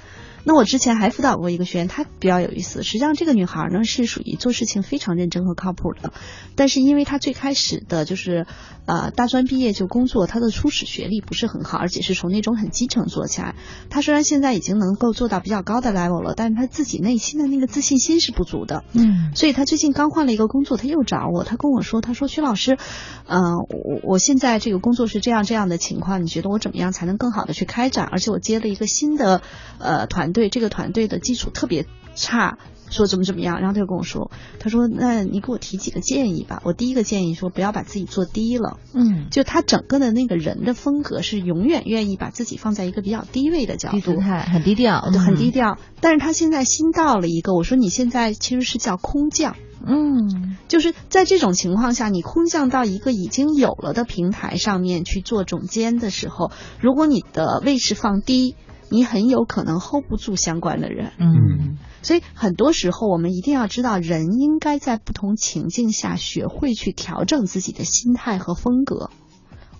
[0.45, 2.83] 那我之前还辅导过一个学员，她比较有意思。
[2.83, 6.13] 实际上，这个女孩呢是属于做事情非常认真和靠谱的，
[6.55, 8.47] 但是因为她最开始的就是
[8.87, 13.55] 呃大专毕业就工作，她的初始学历不是很好，而且是从那种很基层做起来。
[13.89, 18.85] 她虽然现在已经能够做到比较高的 level 了，但是她自己内心的那个自信心是不足的。
[18.93, 22.77] 嗯所以她最近刚换了一个工作，她又找我，她跟我说，她说薛老师，
[23.27, 28.07] 嗯、我我现在这个工作是这样这样的情况，你觉得我怎么样才能更好的去开展？
[28.11, 29.41] 而且我接了一个新的
[29.79, 32.59] 呃团队，这个团队的基础特别差。
[32.91, 36.63] 说怎么怎么样，然后他就跟我说，他说那你给我提几个建议吧。
[36.65, 45.83] 我第一个建议说不要把自己做低了，嗯，就他整个的那个人的风格是永远愿意把自己放在一个比较低位的角度，低姿态很低调，对，很低调，调。
[46.01, 49.57] 但是他现在新到了一个，我说你现在其实是叫空降。
[49.87, 58.55] 嗯就是在这种情况下，你空降到一个已经有了的平台上面去做总监的时候，如果你的位置放低，
[58.95, 61.11] 你很有可能 hold 不住相关的人。
[61.19, 69.11] 嗯所以很多时候，我们一定要知道，人应该在不同情境下学会去调整自己的心态和风格，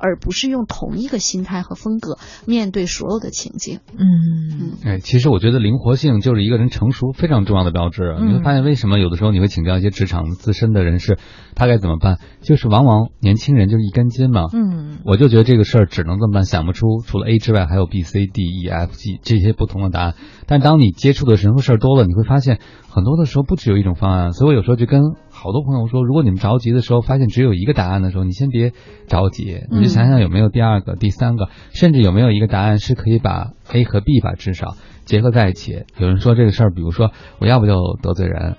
[0.05, 3.81] 而不是用同一个心态和风格面对所有的情境。
[3.97, 8.15] 嗯哎，其实我觉得灵活性就是一个人成熟非常重要的标志。
[8.19, 11.17] 嗯你会发现，为什么有的时候你会请教一些职场资深的人士，
[11.55, 12.19] 他该怎么办？
[12.43, 14.43] 就是往往年轻人就是一根筋嘛。
[14.53, 20.15] 嗯我就觉得这个事儿只能这么办，想不出除了 A 之外还有 B、C、D、E、F、G 这些不同的答案。
[20.47, 22.59] 但当你接触的人和事儿多了，你会发现
[22.91, 24.33] 很多的时候不只有一种方案。
[24.33, 25.01] 所以我有时候就跟
[25.45, 28.73] 好多朋友说，如果你们着急的时候发现只有一个答案的时候，你先别
[29.07, 35.85] 着急，你就想想有没有第二个、第三个，甚至有没有一个答案是可以把 A 和 B 吧至少结合在一起。
[35.99, 38.57] 有人说这个事儿，比如说我要不就得罪人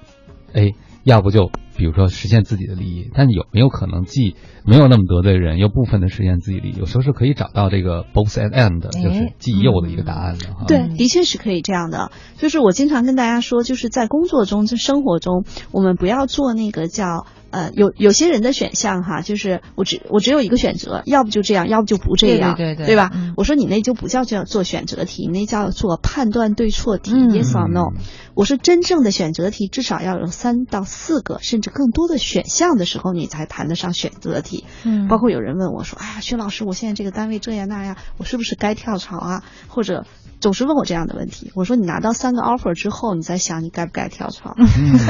[0.53, 0.75] ，A。
[1.03, 4.35] 要不就比如说实现自己的利益，但有没有可能既
[4.65, 6.75] 没有那么得罪人，又部分的实现自己利益？
[6.79, 10.65] 有时候是可以找到这个 both at end，就是既右的一个答案的哈。
[10.67, 12.11] 对，的确是可以这样的。
[12.37, 23.11] 就是我经常跟大家说，就是在工作中、在生活中，我们不要做那个叫呃，有有些人的选项哈，就是我只我只有一个选择，要不就这样，要不就不这样，对对对对吧？
[23.13, 27.93] 嗯我说你那就不叫叫做选择题，那叫做判断对错题、嗯 y e s or no。
[28.33, 34.65] 我说真正的选择题至少要有三到四个，甚至更多的选项的时候，你才谈得上选择题。
[34.83, 40.05] 嗯包括有人问我说：“哎呀，薛老师，我现在这个单位这样那样，我是不是该跳槽啊？”或者
[40.45, 41.51] 总是问我这样的问题。
[41.55, 44.53] 我说：“你拿到三个 offer 之后，你再想你该不该跳槽。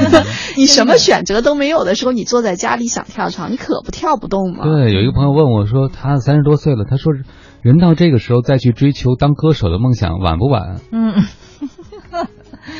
[0.56, 7.12] 你什么选择都没有的时候，你坐在家里想跳槽，你可不跳不动吗？”对，有一个朋友问我说，他三十多岁了，他说
[7.60, 10.80] 人到这个时候再去追求当歌手的梦想晚不晚？
[10.90, 11.12] 嗯，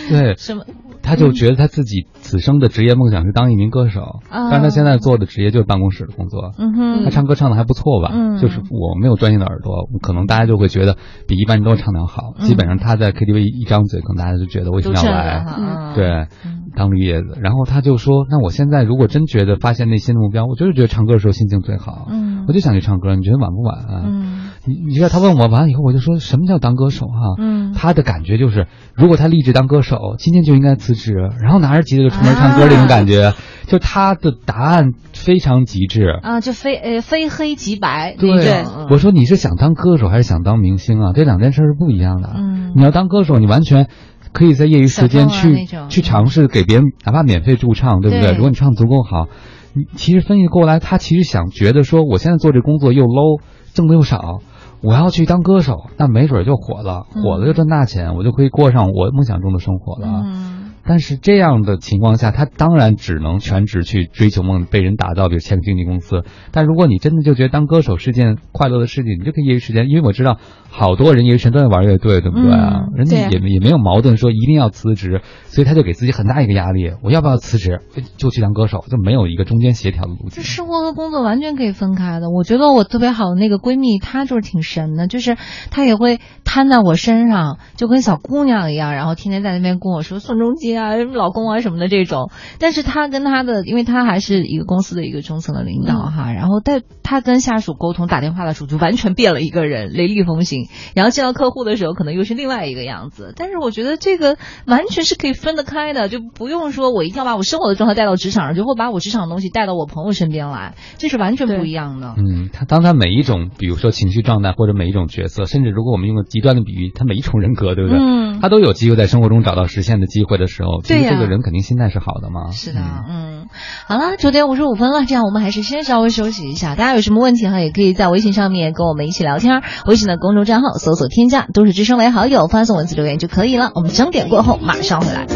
[0.09, 0.65] 对， 什么？
[1.07, 6.53] 他就觉得他自己此生的职业梦想是当一名歌手，啊但是他现在做的职业就是办公室的工作。
[6.59, 8.11] 嗯哼，他唱歌唱的还不错吧？
[8.13, 12.35] 嗯就是我没有专业的耳朵，可能大家就会觉得比一般人都唱得好。
[12.39, 15.45] 嗯基本上他在 KTV 一张嘴，可能大家就觉得为什么要来？
[15.59, 16.07] 嗯对，
[16.45, 17.39] 嗯当绿叶子。
[17.41, 23.15] 然后他就说：“那我现在如果真觉得发现内心的目标，我就是觉得唱歌的时候心情最好，嗯我就想去唱歌。
[23.17, 24.03] 你觉得晚不晚啊？
[24.07, 24.37] 嗯
[24.69, 33.33] 你你知道他问我完了以后，我就说什么叫当歌手哈、嗯他的感觉就是，如果他立志当歌手，今天就应该辞职，然后拿着吉他就出门唱歌这种感觉。
[33.67, 36.09] 就他的答案非常极致。
[36.21, 41.13] 啊，就非呃非黑即白对我说你是想当歌手还是想当明星啊？
[41.15, 42.33] 这两件事是不一样的。
[42.35, 43.89] 嗯你要当歌手，你完全
[44.33, 48.31] 可以在业余时间去去尝试给别人哪怕免费驻唱，对不对？
[48.31, 49.29] 对如果你唱得足够好，
[49.77, 53.43] 你其实分析过来，他其实想觉得说，我现在做这工作又 low，
[53.75, 54.41] 挣的又少，
[54.83, 60.23] 我要去当歌手，那没准就火了，火了就赚大钱，我就可以过上我梦想中的生活了。
[60.25, 60.56] 嗯
[60.87, 66.23] 但是这样的情况下，他当然只能全职去追求梦，被人打造，比如签个经纪公司。
[66.53, 70.39] 但如果你真的就觉得当歌手是件快乐的事情，你就可以业余时间，因为我知道
[70.71, 72.85] 好多人业余时间都在玩乐队，对不对啊？
[72.85, 77.81] 嗯人家也也没有矛盾说一定要辞职，所以他就给自己很大一个压力，我要不要辞职？
[78.17, 80.31] 就去当歌手，就没有一个中间协调的路径。
[80.31, 82.31] 这生活和工作完全可以分开的。
[82.31, 85.37] 我觉得我特别好的那个闺蜜，她就是挺神的，就是
[85.71, 92.31] 她也会摊在我身上，就跟小姑娘一样，然后天天在那边跟我说宋仲基啊、老公啊什么的这种。
[92.59, 100.69] 但是他跟他的，因为他还是一个公司的一个中层的领导哈，然后但他跟下属沟通打电话的时候就完全变了一个人，雷厉风行。
[100.95, 103.33] 然后见到客户的时候，可能又是另外一个样子。
[103.37, 104.37] 但是我觉得这个
[104.67, 112.15] 完全是可以分得开的，就不用说我一定要把我生活的状态带到职场上，就会把我职场的东西带到我朋友身边来，这是完全不一样的。
[112.17, 117.99] 嗯，他当他每一种，比如说情绪状态或者每一种角色，甚至如果我们用个极端的比喻，他每一重人格，对不对？
[117.99, 122.51] 嗯他都有机会在生活中找到实现的机会的时候，其对呀实这个人肯定心态是好的嘛。
[122.53, 123.49] 是的，嗯嗯，
[123.87, 126.75] 好了，九点五十五分了，这样我们还是先稍微休息一下。
[126.75, 129.63] 大家有什么问题哈，也可以在微信上面跟我们一起聊天。
[129.87, 133.71] 微信的公众账号搜索添加都市之声为好友，发送文字留言就可以了。
[133.75, 135.27] 我们整点过后马上回来。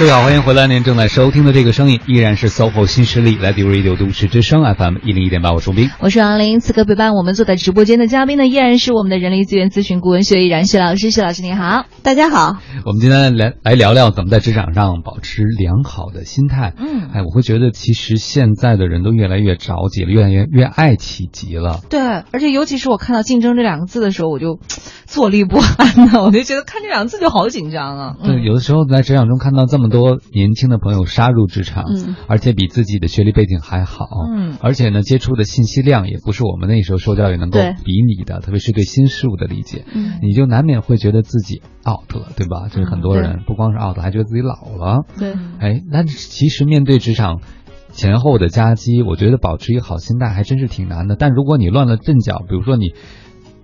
[0.00, 0.66] 各位好，欢迎回来。
[0.66, 5.90] 您正在收听的这个声音依然是 SOHO 新势力，来自 Radio 都市之声 FM 一零一点八，我是吴斌。
[6.00, 11.10] 我是王琳，此刻陪伴我们坐在直播间的嘉宾呢，依然是我们的人力资源咨询顾问薛逸然薛老师。
[11.10, 16.72] 薛老师你好，大家好，我们今天来来聊聊怎么在职场上保持良好的心态。
[16.78, 21.80] 嗯哎，我会觉得其实现在的人都越来越着急了，越来越越爱企急了。
[21.90, 24.60] 对，而且尤其是我看到“竞争”这两个字的时候，我就
[25.04, 28.16] 坐立不安呢，我就觉得看这两个字就好紧张啊。
[28.24, 42.68] 对，嗯有的时候在职场中看到这么多年轻的朋友杀入职场，嗯而且比自己的学历背景还好，嗯而且呢，接触的信息量也不是我们那时候受教育能够比拟的，特别是对新事物的理解，嗯你就难免会觉得自己 out 了，对吧？
[42.68, 45.04] 就是很多人不光是 out，还觉得自己老了。
[45.18, 47.40] 对，哎，那其实面对职场
[47.92, 51.16] 前后的夹击，我觉得保持一个好心态还真是挺难的。
[51.18, 52.94] 但如果你乱了阵脚，比如说你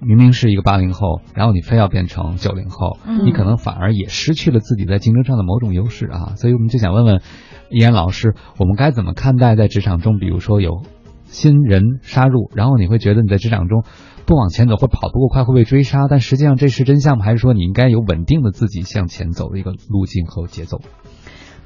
[0.01, 6.35] 明明是一个八零后，然后你非要变成九零后，嗯你可能反而也失去了自己在竞争上的某种优势啊。
[6.37, 7.23] 所以我们就想问问
[7.71, 10.83] 依然老师，我们该怎么看待在职场中，比如说有
[11.25, 13.85] 新人杀入，然后你会觉得你在职场中
[14.27, 17.25] 不往前走或跑不够快会被追杀，但实际上这是真相吗？
[17.25, 20.81] 还是说你应该有稳定的自己向前走的一个路径和节奏？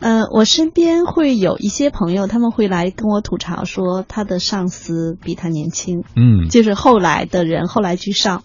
[0.00, 8.42] 呃，我身边会有一些朋友，他们会来跟我吐槽说，他的上司比他年轻，嗯，就是后来的人后来居上。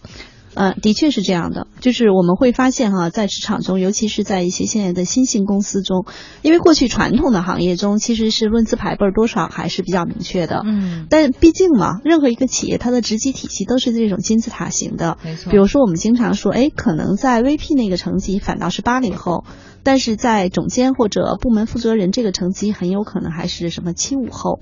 [0.54, 6.06] 呃，的确是这样的，就是我们会发现哈，在职场中，尤其是在一些现在的新兴公司中，
[6.44, 15.52] 因为过去传统的行业中其实是论资排辈儿多少还是比较明确的，嗯，但毕竟嘛，任何一个企业它的职级体系都是这种金字塔型的，没错。
[15.52, 19.44] 比如说，我们经常说，哎，可能在 VP 那个层级反倒是八零后，
[19.86, 24.60] 但是在总监或者部门负责人这个层级，很有可能还是什么七五后。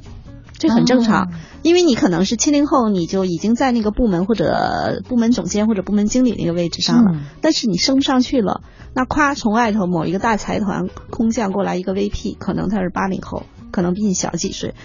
[0.60, 1.24] 这很正常。
[1.24, 1.28] 哦
[1.64, 8.62] 因为你可能是七零后，你就已经在那个部门或者部门总监或者部门经理那个位置上了，嗯但是你升不上去了，
[8.94, 14.76] 那夸从外头某一个大财团空降过来一个 VP，可能他是八零后，可能比你小几岁。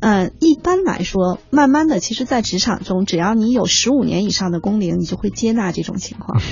[0.00, 6.38] 嗯，一般来说，慢慢的，其实，在职场中，只要你有十五年以上的工龄，你就会接纳这种情况。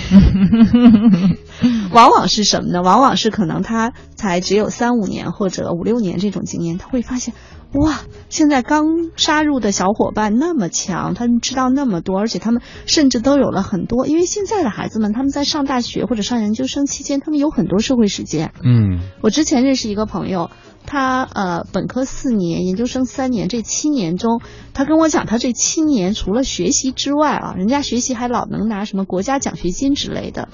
[1.95, 2.83] 往往是什么呢？
[2.83, 7.33] 往往是可能他才只有三五年或者五六年这种经验，他会发现，
[7.73, 14.07] 哇，现在刚杀入的小伙伴那么强，他们知道那么多，而且他们甚至都有了很多。
[14.07, 18.53] 因为现在的孩子们，他们在上大学或者上研究生期间，他们有很多社会实践。
[18.63, 20.51] 嗯我之前认识一个朋友，
[20.87, 24.41] 他呃本科四年，研究生三年，这七年中，
[24.73, 30.49] 他跟我讲，他这七年除了学习之外啊，人家学习还老能拿什么国家奖学金之类的。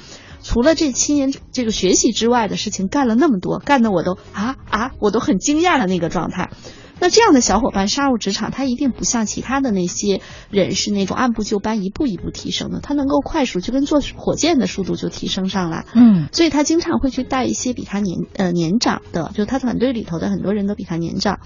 [0.50, 6.50] 除了这七年这个学习之外的事情干了那么多，干的我都啊啊，我都很惊讶的那个状态。
[7.00, 10.20] 那这样的小伙伴杀入职场，他一定不像其他的那些
[10.50, 15.86] 人是那种按部就班、一步一步提升的，他能够快速，就跟坐火箭的速度就提升上来。
[15.94, 21.40] 嗯所以他经常会去带一些比他年呃年长的，就他团队里头的很多人都比他年长。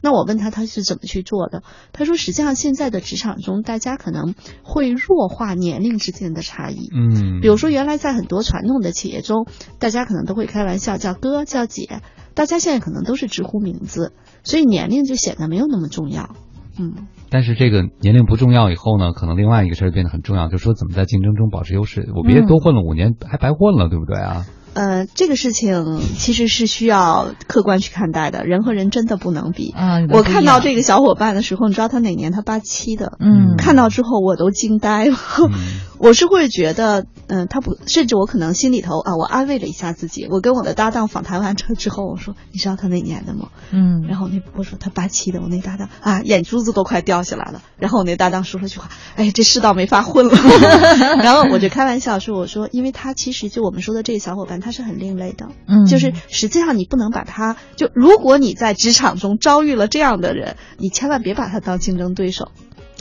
[0.00, 6.88] 那我问他他是怎么去做的，他说实际上现在的职场中，大家可能会弱化年龄之间的差异。
[6.94, 9.46] 嗯，比如说，原来在很多传统的企业中，
[9.78, 12.00] 大家可能都会开玩笑叫哥叫姐，
[12.40, 14.14] 大家现在可能都是直呼名字，
[14.44, 16.30] 所以年龄就显得没有那么重要。
[16.78, 22.08] 嗯，但是这个年龄不重要以后呢，可能另外一个事儿变得很重要，就是说怎么在竞争中保持优势。
[22.16, 24.46] 我别嗯多混了五年，还白混了，对不对啊？
[24.72, 29.72] 呃，这个事情其实是需要客观去看待的，人和人真的不能比。
[29.72, 32.32] 啊，我看到这个，个小伙伴的时候，你知道他哪年？
[32.32, 33.18] 他八七的。
[33.20, 35.16] 嗯，看到之后我都惊呆了。
[35.46, 35.52] 嗯
[36.00, 40.26] 我是会觉得，嗯、他不，甚至我可能心里头啊，我安慰了一下自己。
[40.30, 47.60] 我跟我的搭档访谈完成之后，我说：“你知道他哪年的吗？”嗯，然后那我说他八七的，我那搭档啊，眼珠子都快掉下来了。
[47.76, 50.34] 然后我那搭档说了句话：“哎，这世道没法混了。
[51.22, 55.48] ”然后我就开玩笑说：“我说，因为他其实就我们说的这个小伙伴，他是很另类的。
[55.68, 62.50] 嗯，就是实际上你不能把他就，如果你在职场中遭遇了这样的人，你千万别把他当竞争对手。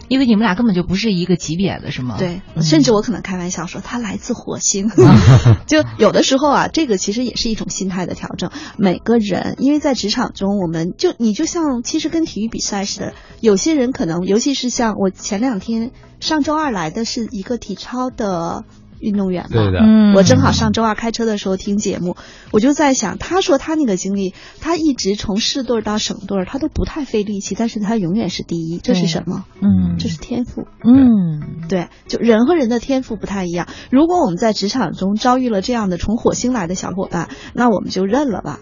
[0.09, 2.17] 因为你们俩根本就不是一个级别的，是吗？
[2.17, 4.89] 对，嗯甚至我可能开玩笑说他来自火星。
[5.67, 8.51] 就有的时候啊，这个其实也是一种心态的调整。
[8.77, 18.65] 每个人，因为在职场中，我们就你就像其实跟体育比赛似的，有些人可能，尤其是像我前两天上周二来的是一个体操的
[18.99, 22.15] 运动员嘛，对的，嗯，我正好上周二开车的时候听节目，
[22.51, 29.45] 我就在想，他说他那个经历，他一直从市队儿到省队儿，他都不太费力气，但是他永远是第一，这是什么？
[29.61, 30.63] 嗯，这是天赋。
[30.83, 33.67] 嗯，对，就人和人的天赋不太一样。
[33.91, 38.59] 如果我们在职场中遭遇了这样的从火星来的小伙伴，那我们就认了吧。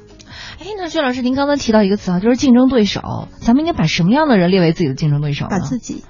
[0.59, 5.49] 哎，那薛老师，您刚才提到一个词啊，就是竞争对手，咱们应该把什么样的人列为自己的竞争对手呢？
[5.51, 6.03] 把自己，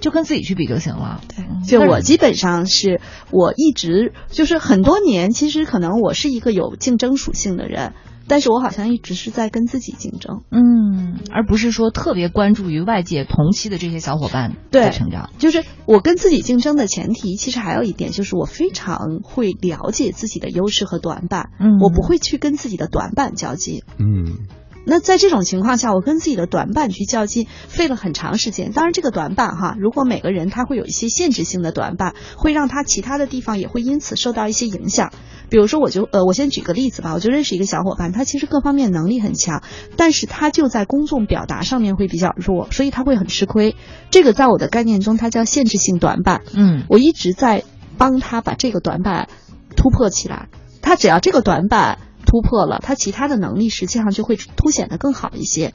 [0.00, 1.20] 就跟自己去比就行了。
[1.28, 7.94] 对就我基本上是我一直就是很多年，其实可能我是一个有竞争属性的人，
[8.28, 10.42] 但是我好像一直是在跟自己竞争。
[10.50, 15.30] 嗯，而不是说特别关注于外界同期的这些小伙伴对的成长。
[15.38, 23.82] 就是我跟自己竞争的前提，其实还有一点就是我非常会了解自己的优势和短板，嗯我不会去跟自己的短板较劲。
[23.98, 24.46] 嗯
[24.88, 28.70] 那在这种情况下，我跟自己的短板去较劲，费了很长时间。
[28.70, 35.10] 当然，这个短板哈，如果每个人他会有一些限制性的短板，会让他其他的地方也会因此受到一些影响。
[35.48, 39.64] 比如说，我就呃，我先举个例子吧，我就认识一个小伙伴，他其实各方面能力很强，
[39.96, 43.74] 但是他就在公众表达上面会比较弱，所以他会很吃亏。
[44.10, 46.42] 这个在我的概念中，它叫限制性短板。
[46.54, 47.64] 嗯我一直在
[47.98, 49.28] 帮他把这个短板
[49.76, 50.48] 突破起来。
[50.80, 55.72] 他只要这个短板突破了，他其他的能力实际上就会凸显得更好一些。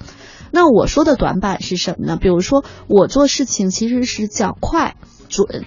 [0.52, 2.18] 那我说的短板是什么呢？
[2.22, 4.96] 比如说，我做事情其实是较快
[5.30, 5.66] 准，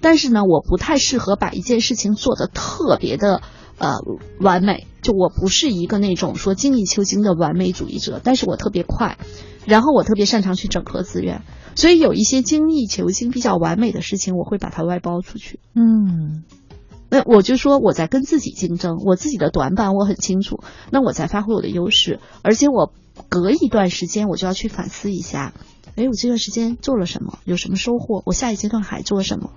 [0.00, 3.40] 但是呢，我不太适合把一件事情做得特别的
[3.78, 3.94] 呃
[4.40, 4.86] 完美。
[5.00, 9.16] 就我不是一个那种说精益求精的完美主义者，但是我特别快，
[9.64, 11.42] 然后我特别擅长去整合资源，
[11.74, 15.58] 所以有一些精益求精、比较完美的事情，我会把它外包出去。
[15.74, 16.44] 嗯
[17.10, 22.92] 那我就说我在跟自己竞争，我自己的短板我很清楚，那我在发挥我的优势，而且我
[23.28, 25.52] 隔一段时间我就要去反思一下，
[25.96, 29.50] 哎，我这段时间做了什么，有什么收获，我下一阶段还做什么。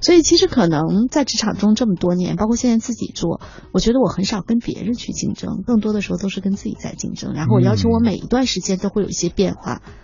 [0.00, 3.40] 所以其实可能在职场中这么多年，包括现在自己做，
[3.72, 7.32] 我觉得我很少跟别人去竞争，更多的时候都是跟自己在竞争。
[7.32, 10.03] 然后我要求我每一段时间都会有一些变化，嗯，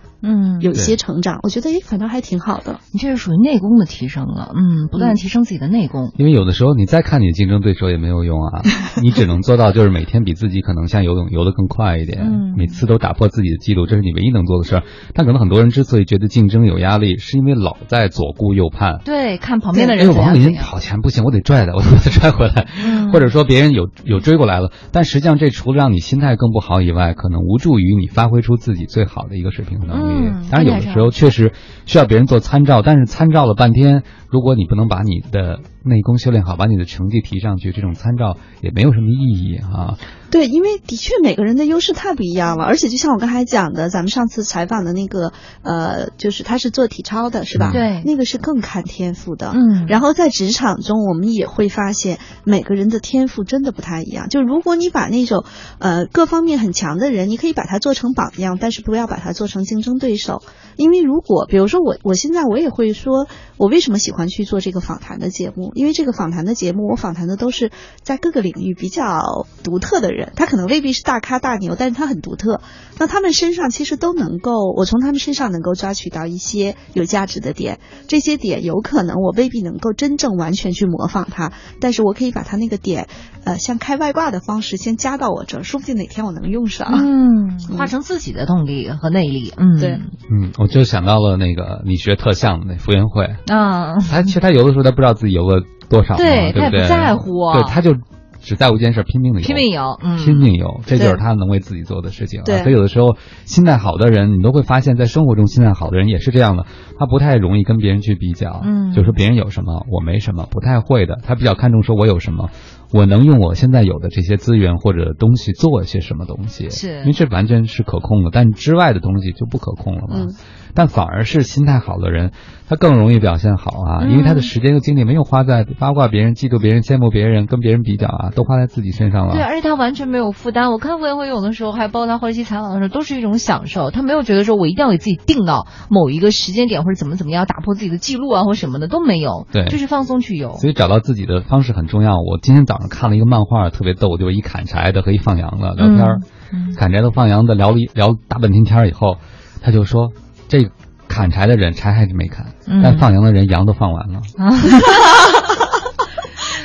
[0.61, 2.81] 有一些成长，我觉得诶，反倒还挺好的。
[2.93, 6.13] 你这是属于内功的提升了，嗯，不断提升自己的内功。
[6.17, 8.63] 因为有的时候你再看你的竞争对手也没有用啊，
[9.03, 14.83] 你只能做到就是每天比自己可能像游泳游得更快一点，嗯每次都打破自己的记录，这是你唯一能做的事儿。
[15.15, 19.01] 但可能很多人之所以觉得竞争有压力，是因为老在左顾右盼。
[19.05, 20.51] 对，看旁边的人怎样怎样。
[20.53, 30.10] 往里跑前不行，我得拽他，我得把 他拽回来，嗯或者说别人有有追过来了，但实际上这除了让你心态更不好以外，可能无助于你发挥出自己最好的一个水平和能力。
[30.11, 31.53] 嗯当然，有的时候确实
[31.87, 39.99] 需要别人做参照，但是参照了半天，如果你不能把你的内功修炼好，把你的成绩提上去，这种参照也没有什么意义啊。
[40.31, 47.73] 对，因为的确每个人的优势太不一样了，而且就像我刚才讲的，咱们上次采访的那个，呃，就是他是做体操的，是吧？
[47.73, 49.51] 对那个是更看天赋的。
[49.55, 54.29] 嗯然后在职场中，我们也会发现每个人的天赋真的不太一样。
[54.29, 55.45] 就如果你把那种
[55.81, 60.43] 呃各方面很强的人，你可以把他做成榜样，但是不要把他做成竞争对手。
[60.77, 63.27] 因为如果比如说我我现在我也会说，
[63.57, 65.70] 我为什么喜欢去做这个访谈的节目？
[65.75, 67.71] 因为这个访谈的节目，我访谈的都是
[68.03, 72.61] 在各个领域比较独特的人，他可能未必是大咖大牛，但是他很独特。
[72.99, 77.79] 那他们身上其实都能够，我从他们身上能够抓取到一些有价值的点。
[78.09, 83.09] 这些点有可能我未必能够真正完全去模仿他，但是我可以把他那个点，
[83.45, 86.89] 呃，像开外挂的方式先加到我这儿，说不定哪天我能用上。
[86.93, 89.53] 嗯，化成自己的动力和内力。
[89.57, 89.93] 嗯，对
[90.31, 96.89] 嗯，我就想到了那个你学特项的那傅园慧，啊，他其实他游的时候他不知道自己游了多少嘛，对他也不？
[96.89, 97.95] 在乎啊对，他就
[98.41, 102.45] 只在乎一件事，拼命的游，拼命游，嗯，拼命游，这就是他能为自己做的事情啊。
[102.45, 106.65] 对所以有的时候心态好的人，你都会发现，在生活中心态好的人也是这样的，
[106.99, 112.49] 他不太容易跟别人去比较，嗯就说别人有什么我没什么，不太会的，他比较看重说我有什么。
[112.93, 120.17] 我能用我现在有的这些资源或者东西做一些什么东西，是因为这完全是可控的，但之外的东西就不可控了嘛。
[120.17, 120.29] 嗯
[120.75, 122.33] 但反而是心态好的人，
[122.69, 129.35] 他更容易表现好啊，嗯因为他的时间和精力没有花在八卦别人、嫉妒别人、羡慕别人、跟别人比较啊，都花在自己身上了。
[129.35, 130.71] 对，而且他完全没有负担。
[130.73, 133.91] 我看傅园慧有的时候，还包括他后期采访的时候，都是一种享受。
[133.91, 140.53] 他没有觉得说我一定要给自己定到某一个时间点或者怎么怎么样打破自己的记录啊或什么的都没有，对就是放松去游。
[140.55, 142.17] 所以找到自己的方式很重要。
[142.17, 146.19] 我今天早上看了一个漫画，特别逗，就是一砍柴的和一放羊的聊天儿。
[146.53, 149.19] 嗯砍柴的放羊的聊了一聊大半天天以后，
[149.63, 150.11] 他就说
[150.51, 150.69] 这
[151.09, 154.21] 砍柴的人柴还是没砍，嗯但放羊的人羊都放完了。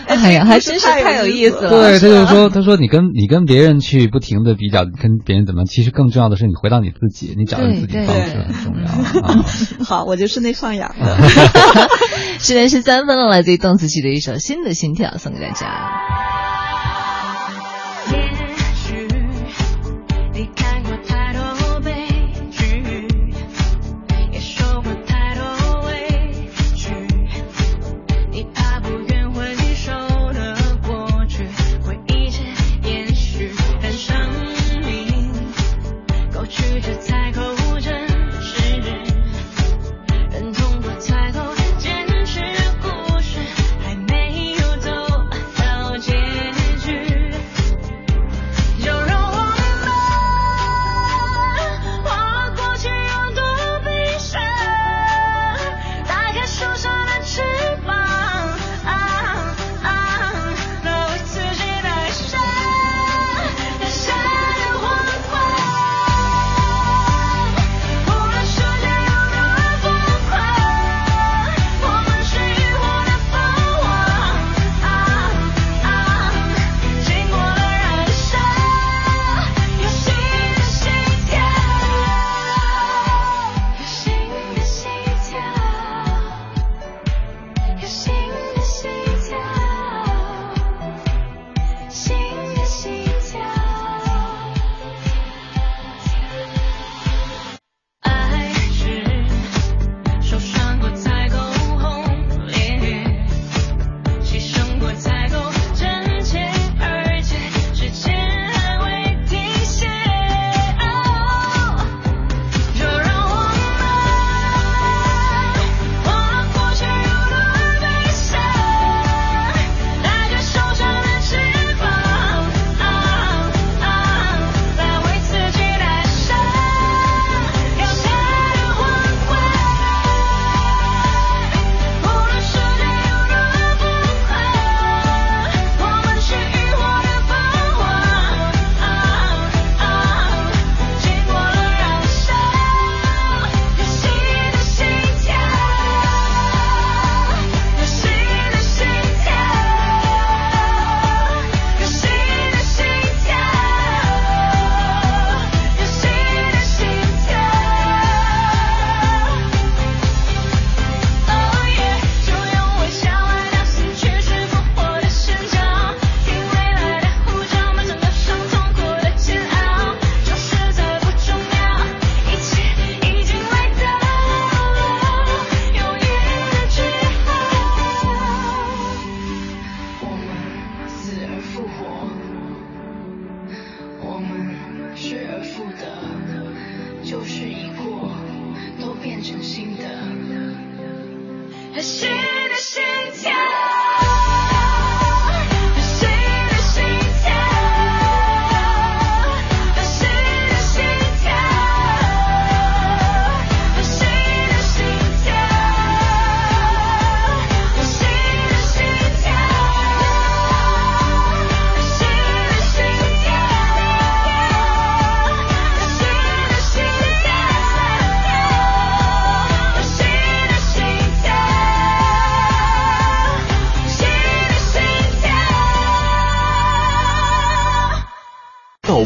[0.07, 1.69] 哎呀，还真是太有意思了。
[1.69, 8.85] 对，他就说，他说你跟你跟别人去不停的比较，跟别人怎么，其实更重要的是你回到你自己，你找到自己方式很重要
[9.27, 9.43] 啊。
[9.85, 11.17] 好，我就是那放羊的。
[12.39, 15.65] 十点十三分了，来自于邓紫棋的一首《新的心跳》送给大家。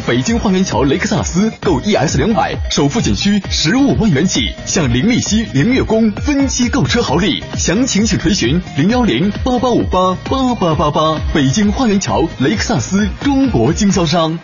[0.09, 7.43] 北京花园桥雷克萨斯购 ES 两百，首付仅需十五万元起，享零利息、零月供、分期购车好礼。
[7.59, 11.21] 详情请垂询零幺零八八五八八八八八。
[11.31, 14.39] 北京花园桥雷克萨斯中国经销商。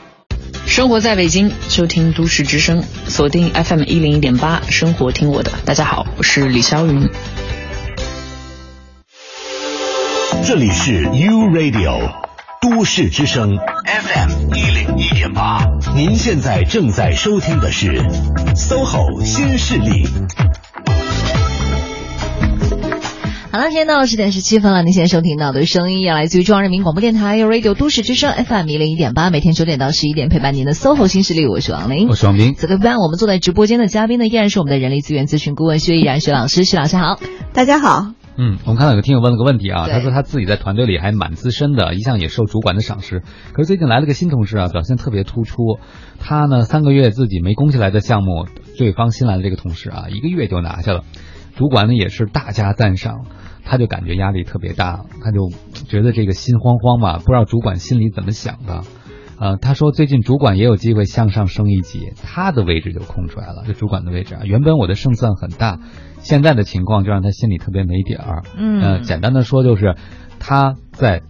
[0.67, 5.51] 生活在北京，就听都市之声，锁定 FM 一零一点八，生活听我的。
[5.65, 7.09] 大家好，我是李霄云。
[10.45, 12.11] 这里是 U Radio
[12.67, 18.01] 都市之声 FM 一零一点八，您现在正在收听的是
[18.55, 20.07] SOHO 新势力。
[23.51, 24.81] 好了，时间到了十点十七分了。
[24.81, 32.55] 您现在收听到的声音也来自于中央人民广播电台 Radio 都市之声 FM 一零一点八，每天九点到十一点陪伴您的 SOHO 新势力，我是王琳，我是王斌。
[32.55, 37.19] 此刻陪伴我们坐在直播间的嘉宾呢，依然是我们的人力资源咨询顾问薛毅然薛老师，薛老师好，
[37.53, 38.07] 大家好。
[38.37, 43.21] 嗯，我们看到有个听友问了个问题啊，他说他自己在团队里还蛮资深的，一向也受主管的赏识，
[43.53, 45.79] 可是最近来了个新同事啊，表现特别突出。
[46.19, 48.45] 他呢三个月自己没攻下来的项目，
[48.77, 51.03] 对方新来的这个同事啊，一个月就拿下了，
[51.55, 53.25] 主管呢也是大加赞赏，
[53.63, 55.49] 他就感觉压力特别大，他就
[55.87, 58.81] 觉得这个心慌慌嘛，不知道主管心里怎么想的。
[59.37, 65.79] 呃，他说最近主管也有机会向上升一级，他的位置就空出来了，这主管的位置啊，原本我的胜算很大，
[66.25, 68.41] 现在的情况就让他心里特别没底儿。
[68.57, 69.95] 嗯呃，简单的说就是
[70.39, 71.21] 他在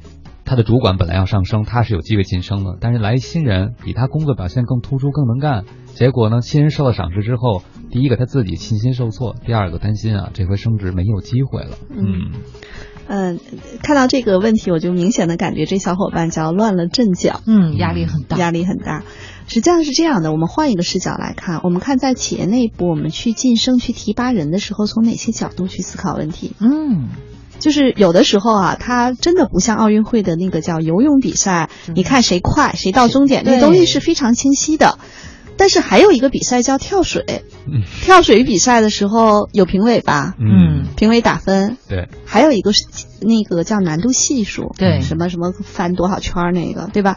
[0.46, 5.66] 他的主管本来要上升，他是有机会晋升的，但是来一新人比他工作表现更突出、更能干，
[5.96, 11.78] 结果呢，新人受到赏识之后，第一个他自己信心受挫，第二个担心啊，这回升职没有机会了。
[11.90, 12.32] 嗯
[13.08, 13.40] 嗯，
[13.84, 19.04] 看到这个问题，我就明显的感觉这小伙伴叫乱了阵脚，嗯，压力很大，压力很大。
[19.48, 26.54] 实际上是这样的，我们换一个视角来看，我们看在企业内部，我们去晋升、去提拔人的时候，从哪些角度去思考问题？
[26.60, 27.10] 嗯，
[27.60, 34.98] 就是有的时候啊，它真的不像奥运会的那个叫游泳比赛，你看谁快，谁到终点，对那东西是非常清晰的。
[35.58, 40.34] 但是还有一个比赛叫跳水，嗯跳水比赛的时候有评委吧？
[40.38, 42.84] 嗯评委打分，对，还有一个是
[43.22, 47.16] 那个叫难度系数，对什么什么翻多少圈儿那个，对吧？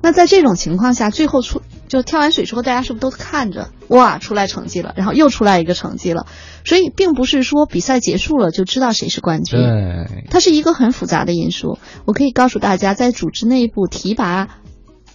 [0.00, 6.26] 那在这种情况下，最后出就跳完水之后，大家是不是都看着哇出来成绩了，然后又出来一个成绩了？
[6.64, 11.78] 所以并不是说比赛结束了就知道谁是冠军，对，它是一个很复杂的因素。
[12.04, 14.48] 我可以告诉大家，在组织内部提拔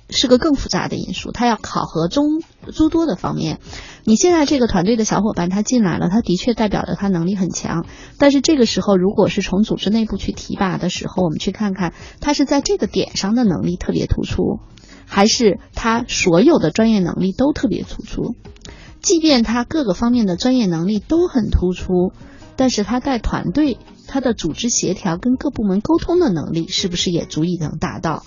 [0.10, 2.42] 是个更复杂的因素，它要考核中
[2.74, 3.60] 诸多的方面。
[4.04, 7.86] 你现在这个团队的小伙伴他进来了，他的确代表着他能力很强，
[8.18, 14.60] 但是这个时候如果是从组织内部去提拔的时候，我们去看看他是在这个点上的能力特别突出，
[15.06, 18.36] 还是他所有的专业能力都特别突出。
[19.02, 22.14] 即便他各个方面的专业能力都很突出，
[22.56, 23.78] 但是他带团队，
[24.08, 28.24] 他的组织协调跟各部门沟通的能力是不是也足以能达到？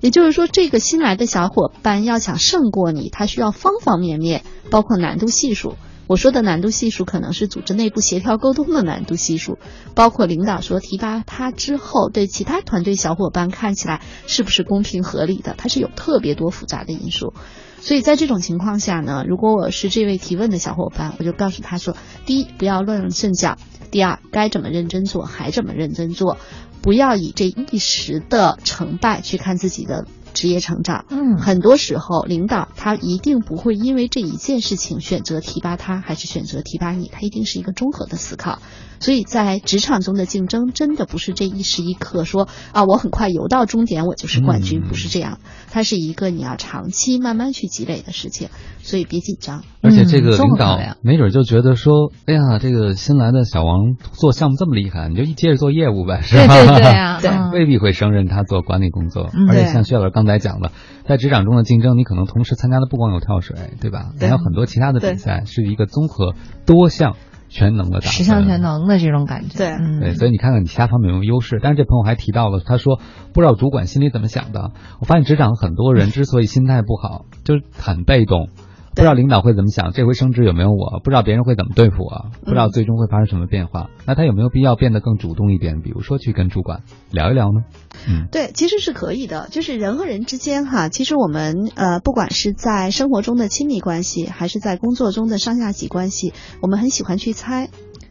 [0.00, 5.74] 也就是说，这个新来的小伙伴要想胜过你，他需要方方面面，包括难度系数。
[6.06, 9.58] 我说的难度系数可能是组织内部协调沟通的难度系数，
[9.94, 17.32] 包括领导说提拔他之后对其他团队小伙伴看起来是不是公平合理的，它是有特别多复杂的因素。
[17.80, 23.56] 所以在这种情况下呢，如果我是这位提问的小伙伴，我就告诉他说：第一，不要乱了阵脚；
[23.90, 26.38] 第二，该怎么认真做还怎么认真做，
[26.80, 31.06] 不要以这一时的成败去看自己的职业成长。
[31.08, 38.60] 嗯很多时候，领导他一定不会因为这一件事情选择提拔他，还是选择提拔你，他一定是一个综合的思考。
[39.00, 45.38] 所以在职场中的竞争，真的不是这一时一刻说啊，我很快游到终点，我就是冠军，嗯不是这样。
[45.70, 48.48] 它是一个你要长期慢慢去积累的事情，
[48.82, 49.62] 所以别紧张。
[49.82, 56.54] 而且这个领导没准就觉得说，哎呀，这个新来的小王做项目这么厉害，你就一接着做业务呗，是对吧？
[56.64, 59.28] 对对啊， 对嗯未必会胜任他做管理工作。
[59.34, 60.70] 嗯而且像薛老师刚才讲的，
[61.06, 64.10] 在职场中的竞争，你可能同时参加的不光有跳水，对吧？
[64.18, 66.34] 对还有很多其他的比赛，是一个综合
[66.64, 67.16] 多项
[67.54, 68.10] 全能的打分。
[68.10, 71.60] 十项全能的这种感觉，对嗯，对，所以你看看你其他方面有没有优势。
[71.62, 72.98] 但是这朋友还提到了，他说
[73.32, 74.72] 不知道主管心里怎么想的。
[74.98, 78.48] 我发现职场很多人之所以心态不好，就是很被动，
[78.94, 83.90] 不知道领导会怎么想，这回升职有没有我，不知道别人会怎么对付我，不知道最终会发生什么变化。
[84.06, 85.80] 那他有没有必要变得更主动一点？
[85.82, 87.64] 比如说去跟主管聊一聊呢？
[88.08, 89.48] 嗯，对，其实是可以的。
[89.50, 96.32] 就是人和人之间哈，其实我们呃，不管是在生活中的亲密关系，还是在工作中的上下级关系，
[96.62, 97.68] 我们很喜欢去猜。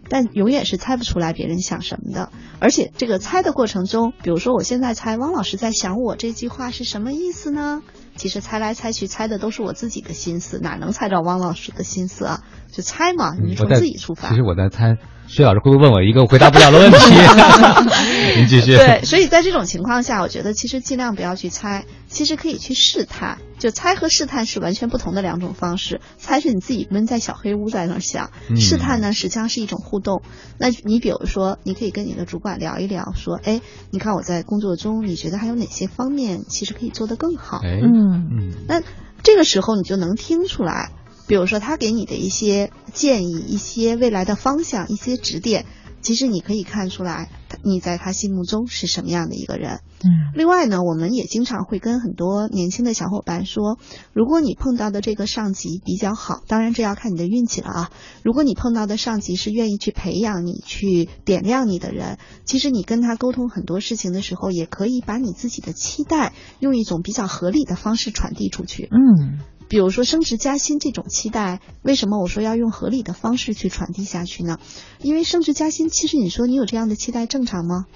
[0.10, 2.30] 但永远是猜不出来别人想什么的，
[2.60, 7.82] 而且这个猜的过程中，比如说我现在猜汪老师在想我这句话是什么意思呢？
[8.16, 12.41] 其实猜来猜去，猜的都是我自己的心思，哪能猜着汪老师的心思啊？
[12.72, 14.36] 就猜嘛，你就从自己出发其。
[14.36, 14.97] 实我在猜，
[15.28, 16.98] 薛老师会不会问我一个回答不了的问题？
[18.38, 18.76] 您继续。
[18.76, 23.38] 对，所以在这种情况下，我觉得其实尽量不要去猜，其实可以去试探。
[23.58, 26.02] 就猜和试探是完全不同的两种方式。
[26.18, 30.22] 猜是你自己闷在小黑屋在那儿想，嗯试探呢实际上是一种互动。
[30.58, 37.60] 那你比如说，你可以跟你的主管聊一聊，说，哎，你看我在工作中，你觉得还有哪些方面其实可以做得更好？
[37.64, 38.82] 哎嗯嗯，那
[39.24, 40.92] 这个时候你就能听出来，
[41.34, 45.66] 比如说他给你的一些建议、一些未来的方向、一些指点，
[46.00, 47.32] 其实你可以看出来，
[47.64, 49.80] 你在他心目中是什么样的一个人。
[50.06, 53.80] 嗯另外呢，我们也经常会跟很多年轻的小伙伴说，
[54.12, 57.92] 如果你碰到的这个上级比较好，当然这要看你的运气了啊。
[58.22, 68.90] 如果你碰到的上级是愿意去培养你、去点亮你的人，其实你跟他沟通很多事情的时候，也可以把你自己的期待用一种比较合理的方式传递出去。
[68.92, 69.40] 嗯
[69.74, 74.60] 比如说升职加薪这种期待，为什么我说要用合理的方式去传递下去呢？
[75.02, 77.88] 因为升职加薪，其实你说你有这样的期待正常吗？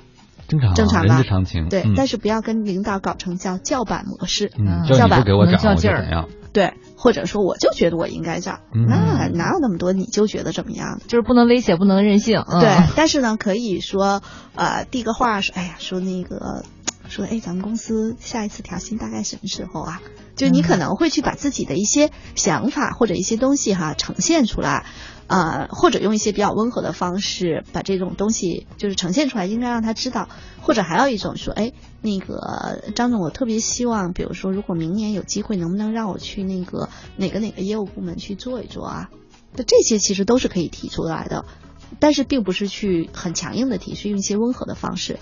[0.48, 1.70] 正常啊正常吧人之常情。
[1.70, 6.28] 对，嗯但是不要跟领导搞成叫叫板模式，嗯，叫板给我涨，我就能较劲儿怎样。
[6.52, 11.00] 对，或者说我就觉得我应该这样，嗯那哪有那么多你就觉得怎么样？
[11.08, 12.40] 就是不能威胁，不能任性。
[12.40, 14.24] 嗯对，但是呢，可以说
[14.56, 16.64] 呃递个话说，哎呀，说那个
[17.08, 20.02] 说，哎，咱们公司下一次调薪大概什么时候啊？
[20.38, 24.86] 就你可能会去把自己的一些想法或者一些东西哈呈现出来。
[25.30, 30.30] 呃，或者用一些比较温和的方式把这种东西就是呈现出来，应该让他知道。
[30.62, 39.10] 或者还有一种说，哎，那个张总，我特别希望，比如说，如果明年有机会，能不能让我去那个哪个哪个业务部门去做一做啊？
[39.54, 41.44] 那这些其实都是可以提出来的，
[42.00, 45.20] 但是并不是去很强硬的提，是用一些温和的方式。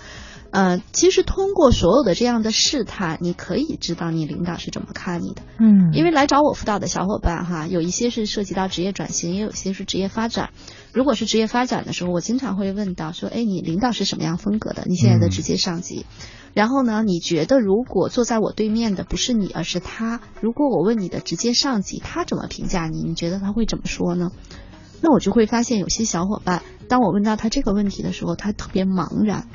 [0.56, 5.42] 呃，其实通过所有的这样的试探，你可以知道你领导是怎么看你的。
[5.58, 10.48] 嗯因为来找我辅导的小伙伴哈，有一些是涉及到职业转型，也有些是职业发展。
[10.94, 14.84] 如果是职业发展的时候，我经常会问到说，哎，你领导是什么样风格的？
[14.86, 16.06] 你现在的直接上级。
[16.54, 23.02] 然后呢，你觉得如果坐在我对面的不是你，而是他，如果我问你的直接上级，他怎么评价你？
[23.02, 24.30] 你觉得他会怎么说呢？
[25.02, 29.46] 那我就会发现有些小伙伴，当我问到他这个问题的时候，他特别茫然。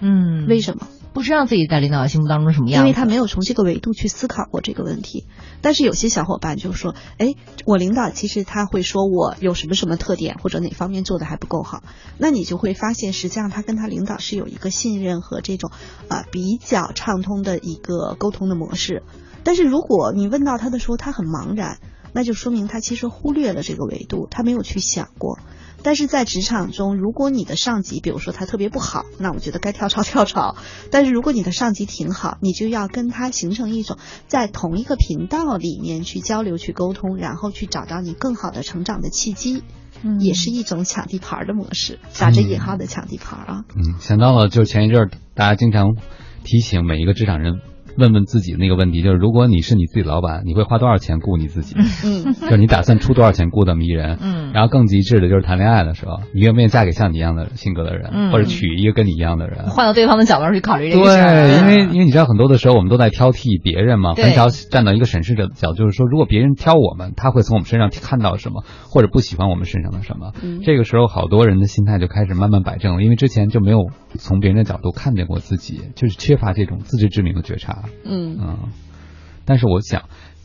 [0.00, 0.86] 嗯，为什么？
[1.12, 5.26] 不知道自己在领导心目当中什么样，因为他没有从这个维度去思考过这个问题。
[5.60, 7.34] 但是有些小伙伴就说：“哎，
[7.66, 11.82] 我领导其实他会说我有什么什么特点，或者哪方面做的还不够好。”
[12.16, 15.72] 那你就会发现，实际上他跟他领导是有一个信任和这种
[16.08, 19.02] 呃比较畅通的一个沟通的模式。
[19.42, 21.78] 但是如果你问到他的时候，他很茫然，
[22.12, 25.40] 那就说明他其实忽略了这个维度，他没有去想过。
[25.82, 30.56] 但是在职场中，如果你的上级，比如说他特别不好，那我觉得该跳槽跳槽。
[30.90, 39.62] 但是如果你的上级挺好，你就要跟他形成一种在同一个频道里面去交流、去沟通，然后去找到你更好的成长的契机，
[40.02, 43.64] 嗯也是一种抢地盘儿的模式，打着引号的抢地盘儿啊。
[43.74, 45.96] 嗯，想到了，就是前一阵儿大家经常
[46.44, 47.60] 提醒每一个职场人
[47.96, 51.74] 问问自己那个问题，就是如果你是你自己老板，你会花多少钱雇你自己？
[52.04, 54.18] 嗯，就是你打算出多少钱雇这么一人？
[54.20, 59.66] 嗯然后更极致的就是谈恋爱的时候，你愿不愿意嫁给像你一样的性格的人，嗯或者娶一个跟你一样的人？
[59.70, 61.48] 换到对方的角度上去考虑这个事儿。
[61.48, 70.32] 对，因为因为你知道很多的时候我们都在挑剔别人嘛，很少站到一个审视者的角度，就是说如果别人挑我们，他会从我们身上看到什么，或者不喜欢我们身上的什么。
[70.42, 73.78] 嗯这个时候好多人的心态就开始慢慢摆正了，因为之前就没有
[74.18, 77.79] 从别人的角度看见过自己，就是缺乏这种自知之明的觉察。
[78.04, 78.58] 嗯嗯，
[79.44, 80.02] 但是我想。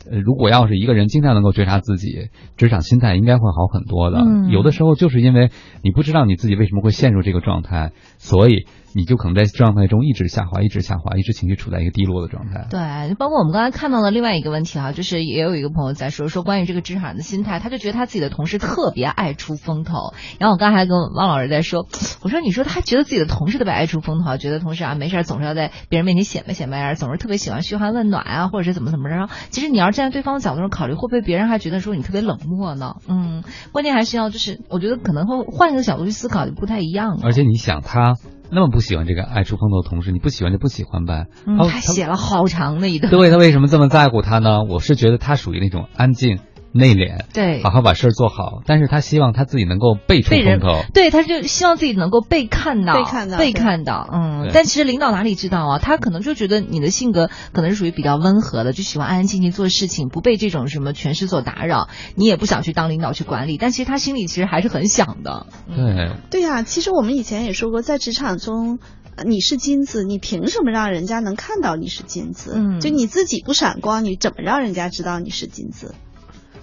[0.08, 4.18] 呃，如果要是一个人经常能够觉察自己，职场心态应该会好很多的。
[4.20, 5.50] 嗯有的时候就是因为
[5.82, 8.66] 你不知道你自己为什么会陷入这个状态，所以
[8.96, 12.66] 你就可能在状态中一直下滑，一直下滑，一直情绪处在一个低落的状态。
[12.70, 20.14] 对，包括我们刚才看到的另外一个问题哈，就是也有一个朋友在说说关于这个职场人的心态，他就觉得他自己的同事特别爱出风头。
[20.38, 21.86] 然后我刚才还跟汪老师在说，
[22.22, 29.28] 我说你说他觉得自己的同事特别爱出风头，觉得同事啊没事总是要在别人面前显摆显摆啊，总是特别喜欢嘘寒问暖啊，或者是怎么怎么着。
[29.50, 32.94] 其实你要是站在对方的角度上考虑，会不会别人还觉得说你特别冷漠呢？
[33.08, 37.20] 嗯，关键还是要就是我觉得可能会换一个角度去思考就不太一样了。
[37.24, 38.14] 而且你想，他
[38.50, 41.26] 那么不喜欢这个爱出风头的同事，你不喜欢就不喜欢呗。
[41.46, 43.10] 嗯，他他写了好长的一段。
[43.10, 44.62] 对他为什么这么在乎他呢？
[44.68, 46.38] 我是觉得他属于那种安静、
[46.76, 50.82] 内敛，对好好把事儿做好，但是他希望他自己能够被出被人风头。
[50.92, 54.08] 对，他就希望自己能够被看到，被看到被看到。
[54.12, 55.78] 嗯，但其实领导哪里知道啊？
[55.78, 61.88] 他可能就觉得你的性格可能是属于比较温和的，就喜欢安安静静做事情，不被这种什么权势所打扰。
[62.14, 65.46] 你也不想去当领导去管理，但其实他心里其实还是很想的。
[65.68, 68.78] 对，对呀、其实我们以前也说过，在职场中。
[69.18, 72.52] 呃你是金子，你凭什么让人家能看到你是金子？
[72.54, 75.94] 嗯就你自己不闪光，你怎么让人家知道你是金子？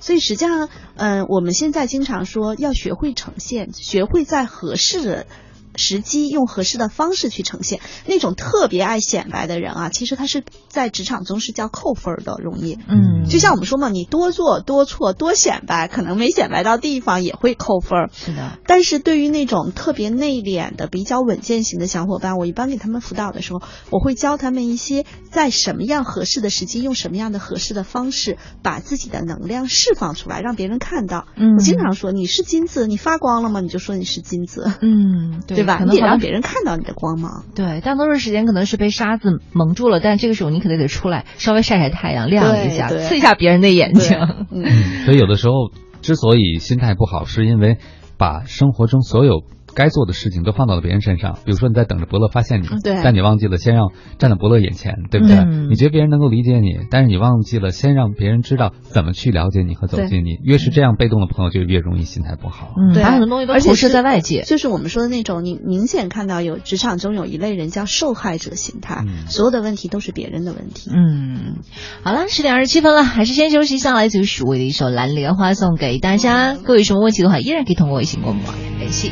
[0.03, 5.27] 所以实际上，嗯、我们现在经常说要学会呈现，学会在合适的。
[5.75, 12.77] 时机用合适的方式去呈现，那种特别爱显摆的人啊，其实他是在职场中是叫扣分儿的，容易。
[12.87, 18.09] 嗯，就像我们说嘛，你多做多错多显摆，可能没显摆到地方也会扣分儿。
[18.13, 31.25] 是的，但是对于那种特别内敛的、比较稳健型的小伙伴，我一般给他们辅导的时候，我会教他们一些在什么样合适的时机，用什么样的合适的方式，把自己的能量释放出来，让别人看到。
[31.35, 33.59] 嗯我经常说，你是金子，你发光了吗？
[33.61, 35.79] 你就说你是金子，嗯， 对吧？
[35.83, 37.43] 你得可能好像让别人看到你的光芒。
[37.55, 44.17] 对，大多数时间可能是被沙子蒙住了，但这个时候你可能得出来，稍微晒晒太阳，亮一下，刺一下别人的眼睛。
[45.05, 47.77] 所以有的时候之所以心态不好，是因为
[48.17, 49.43] 把生活中所有
[49.75, 51.33] 该做的事情都放到了别人身上。
[51.45, 55.37] 比如说你在等着伯乐发现你，对但你忘记了先让站在伯乐眼前，对不对？
[55.37, 60.37] 嗯你觉得别人能够理解你，但是你忘记了先让别人知道怎么去了解你和走对进你。
[60.43, 62.73] 越是这样被动的朋友，就越容易心态不好。
[62.77, 64.41] 嗯，对把很多东西都投射而且是在外界。
[64.43, 70.91] 就是我们说的那种，你明显看到有职场中有一类人叫受害者心态，嗯所有的问题都是别人的问题。
[70.93, 71.55] 嗯，
[72.03, 73.93] 好了，十点二十七分了，还是先休息一下。
[73.93, 76.55] 来自于许巍的一首《蓝莲花》送给大家。
[76.55, 78.43] 各位有什么问题的话，依然可以通过微信跟我们
[78.79, 79.11] 联系。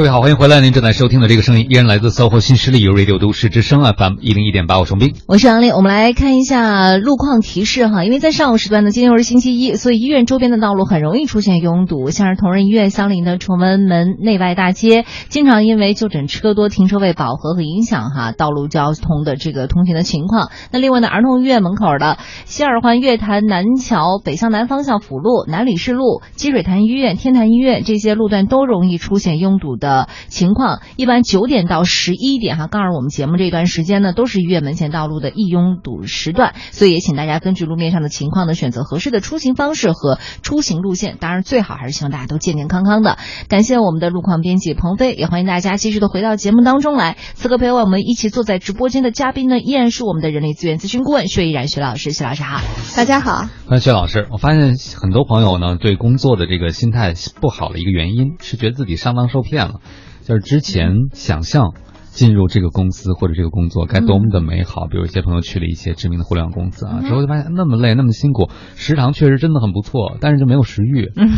[0.00, 0.62] 各位好，欢迎回来。
[0.62, 5.14] 您正在收听的这个声音依然来自 SOHO 新势力 Radio 都市之声 FM 一零一点八，我是洪斌。
[5.28, 8.02] 我是杨丽，我们来看一下路况提示哈。
[8.02, 20.48] 因为在上午时段呢，今天又是星期一，所以医院周边的道路很容易出现拥堵，像是同仁医院相邻的崇文门内外大街，经常因为就诊车多、停车位饱和和影响哈道路交通的这个通行的情况。
[20.72, 29.89] 那另外呢，儿童医院门口的西二环月坛南桥北向南方向辅路、南礼士路、积水潭医院、天坛医院这些路段都容易出现拥堵的
[30.28, 30.80] 情况。
[30.96, 41.16] 一般九点到十一点哈，刚好我们节目这段时间呢，都是医院门前道路的易拥堵时段，所以也请大家根据路面上的情况呢，选择合适的出行方式和出行路线。
[41.20, 43.18] 当然，最好还是希望大家都健健康康的。
[43.48, 47.16] 感谢我们的路况编辑鹏飞，也欢迎大家继续的回到节目当中来。
[47.34, 52.60] 此刻陪我们一起坐在直播间的嘉宾呢，依然是我们的人力资源咨询顾问薛依然薛老师，薛老师好。
[52.96, 53.48] 大家好。
[53.66, 59.79] 欢迎薛老师，我发现很多朋友呢对工作的这个心态不好的一个原因是觉得自己上当受骗了，
[60.22, 61.72] 就是之前想象。
[62.12, 71.06] 进入这个公司或者这个工作该多么的美好，比如一些朋友去了一些知名的互联网公司啊，之后就发现那么累那么辛苦，食堂确实真的很不错，但是就没有食欲。
[71.14, 71.30] 嗯，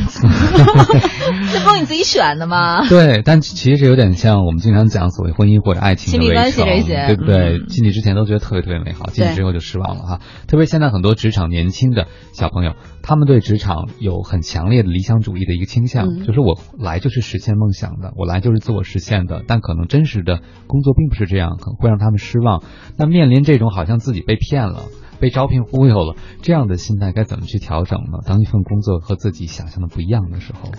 [1.53, 2.89] 这 不是你自己选的吗？
[2.89, 7.59] 对，但其实有点像我们经常讲所谓婚姻或者爱情的围城，对不对？
[7.59, 10.21] 嗯、进去之前都觉得特别特别美好，进去之后就失望了哈。
[10.49, 12.73] 特别现在很多职场年轻的小朋友，
[13.03, 22.63] 他们对职场有很强烈的理想主义的一个倾向，嗯、就是我来就是实现梦想的，我来就是自我实现的，但可能真实的工作并不是这样，可能会让他们失望。
[22.97, 24.85] 那面临这种好像自己被骗了。
[25.21, 28.19] 被招聘忽悠了，这样的心态该怎么去调整呢？
[28.27, 30.73] 当一份工作和自己想象的不一样的时候，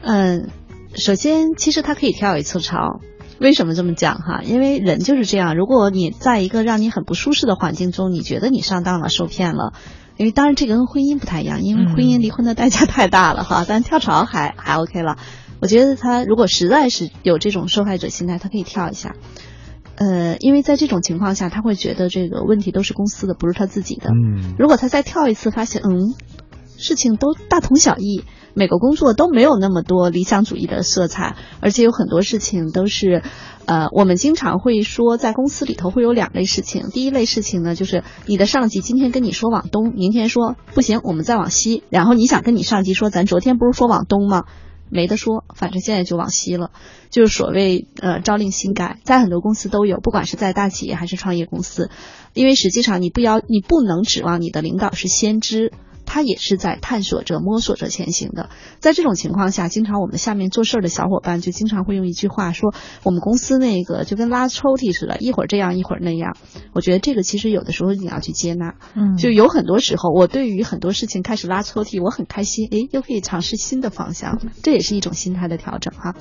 [0.00, 0.48] 嗯，
[0.94, 3.02] 首先，其实它可以跳一次槽。
[3.38, 4.40] 为什么这么讲哈？
[4.44, 9.74] 因为人就是这样，如果你在一个让你很不舒适的环境中，你觉得你上当了、受骗了，
[10.16, 13.64] 因为当然这个跟婚姻不太一样，因为婚姻离婚的代价太大了哈。
[13.68, 15.16] 但跳槽还还 OK 了。
[15.60, 19.14] 我觉得他如果实在是有这种受害者心态，他可以跳一下。
[19.94, 24.10] 呃，因为在这种情况下，他会觉得这个问题都是公司的，不是他自己的。
[24.10, 26.14] 嗯，如果他再跳一次，发现嗯，
[26.78, 33.22] 事情都大同小异，每个工作都没有那么多理想主义的色彩，而且有很多事情都是，
[33.64, 36.88] 呃，我们经常会说，在公司里头会有两类事情。
[36.90, 44.44] 第一类事情呢，就是你的上级今天跟你说往东，明天说不行，我们再往西，然后你想跟你上级说，咱昨天不是说往东吗？
[44.90, 46.70] 没得说，反正现在就往西了，
[47.08, 51.88] 就是所谓呃朝令夕改，在很多公司都有，不管是在大企业还是创业公司，
[52.34, 55.72] 因为实际上你不要你不能指望你的领导是先知。
[56.12, 58.50] 他也是在探索着、摸索着前行的。
[58.80, 66.36] 在这种情况下，经常我们下面做事儿的小伙伴就经常会用一句话说：“我们公司那个就跟拉抽屉似的，一会儿这样，一会儿那样。”
[66.74, 68.74] 我觉得这个其实有的时候你要去接纳。
[68.94, 76.14] 嗯，就有很多时候，我对于很多事情开始拉抽屉，我很开心，诶，又可以尝试新的方向，这也是一种心态的调整哈。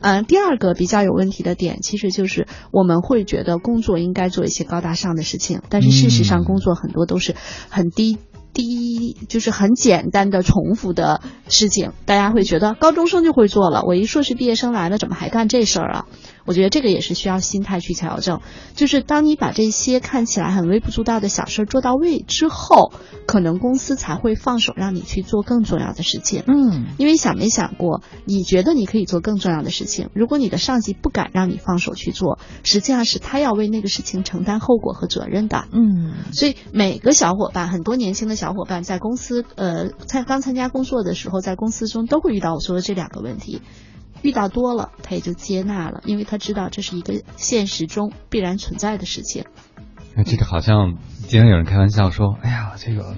[0.00, 7.36] 嗯，第二个比较有问题的点，其实就是我们会觉得工作应该做一些高大上的事情，但是事实上工作很多都是
[7.70, 8.18] 很低。
[8.52, 16.06] 第一就是很简单的重复的事情，大家会觉得高中生就会做了，我一硕士毕业生来了，怎么还干这事儿啊？
[16.48, 18.40] 我觉得这个也是需要心态去调整。
[18.74, 22.90] 就是当你把这些看起来很微不足道的小事做到位之后，
[23.26, 26.42] 可能公司才会放手让你去做更重要的事情。
[26.46, 35.66] 嗯，因为想没想过，你觉得你可以做更重要的事情，如果你的上级不敢让你放手去做，实际上是他要为那个事情承担后果和责任的。
[35.72, 43.60] 嗯，所以每个小伙伴，很多年轻的小伙伴在公司呃参刚参加工作的时候，在公司中都会遇到我说的这两个问题。
[44.22, 49.44] 遇到多了，他也就接纳了，因为他知道这是一个现实中必然存在的事情。
[50.14, 50.96] 那这个好像
[51.28, 53.16] 经常有人开玩笑说：“哎呀，这个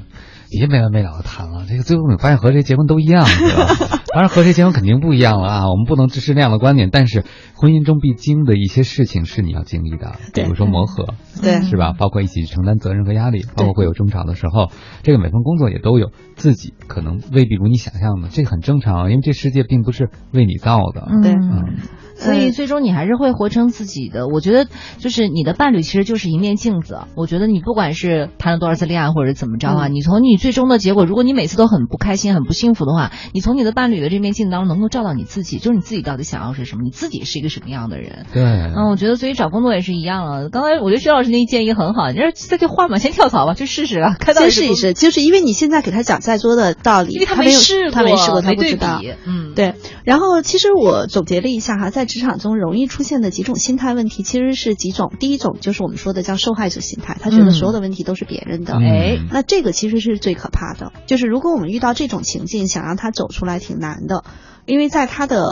[0.50, 4.00] 别没完没了的谈了，这个最后你发现和谁结婚都一样，对吧？
[4.12, 6.88] 当然和谁结婚肯定不一样了啊，我们不能支持那样的观点。
[6.90, 7.24] 但是
[7.54, 11.92] 婚姻中必经的一些事情是你要经历的，比如说磨合，对是吧？
[11.96, 14.70] 包括一起承担责任和压力，包括会有争吵的时候，
[15.02, 21.06] 这个每份工作也都有自己可能未必如你想象的，这个很正常，因为这世界并不是为你造的。
[21.22, 21.76] 对嗯。
[22.20, 24.28] 所以最终你还是会活成自己的。
[24.28, 24.66] 我觉得
[24.98, 26.98] 就是你的伴侣其实就是一面镜子。
[27.16, 38.26] 我觉得你不管是谈了多少次恋爱或者怎么着啊，嗯你从你最终的结果，如果你每次都很不开心、很不幸福的话，你从你的伴侣的这面镜子当中能够照到你自己，就是你自己到底想要是什么，你自己是一个什么样的人。
[38.32, 40.48] 对，嗯，我觉得所以找工作也是一样了。
[40.50, 48.98] 刚才我觉得薛老师那建议很好，你说再去换嘛，先跳槽吧，去试试啊，看到先试一试，就是因为你现在给他讲再多的道理，因为他他没有试过，他没试过，他不知道。
[49.00, 55.12] 比，嗯，对，然后其实我总结了一下哈，在职场中容易出现的几种心态问题，其实是几种。
[55.18, 58.74] 第一种就是我们说的叫受害者心态，他觉得嗯所有的问题都是别人的。
[58.74, 64.22] 嗯哎那这个其实是最可怕的，就是如果我们遇到这种情境，想让他走出来挺难难的。
[64.66, 65.42] 因为在他的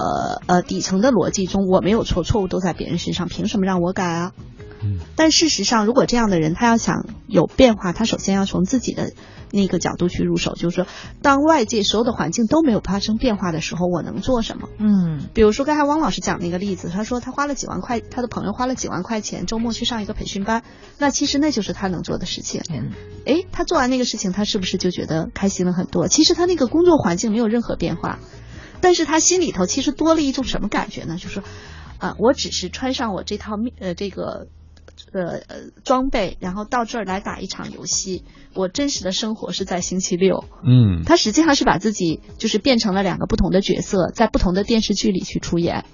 [0.46, 4.32] 呃底层的逻辑中，我没有错，错误都在别人身上，凭什么让我改啊？
[4.82, 9.12] 嗯但事实上，如果这样的人他要想有变化，他首先要从自己的
[9.50, 10.86] 那个角度去入手，就是说，
[11.22, 14.68] 当外界所有的环境都没有发生变化的时候，我能做什么？
[14.78, 20.62] 嗯比如说刚才汪老师讲那个例子，他说他花了几万块，他的朋友花了几万块钱周末去上一个培训班，
[20.98, 22.62] 那其实那就是他能做的事情。
[22.70, 22.90] 嗯
[23.24, 26.08] 诶，他做完那个事情，他是不是就觉得开心了很多？
[26.08, 28.18] 其实他那个工作环境没有任何变化，
[28.80, 31.16] 但是他心里头其实多了一种什么感觉呢？
[31.18, 31.42] 就是，
[31.98, 34.46] 啊、我只是穿上我这套面呃这个。
[35.12, 38.24] 呃呃，装备，然后到这儿来打一场游戏。
[38.54, 45.84] 我真实的生活是在星期六，嗯他实际上是把自己就是变成了两个不同的角色，在不同的电视剧里去出演。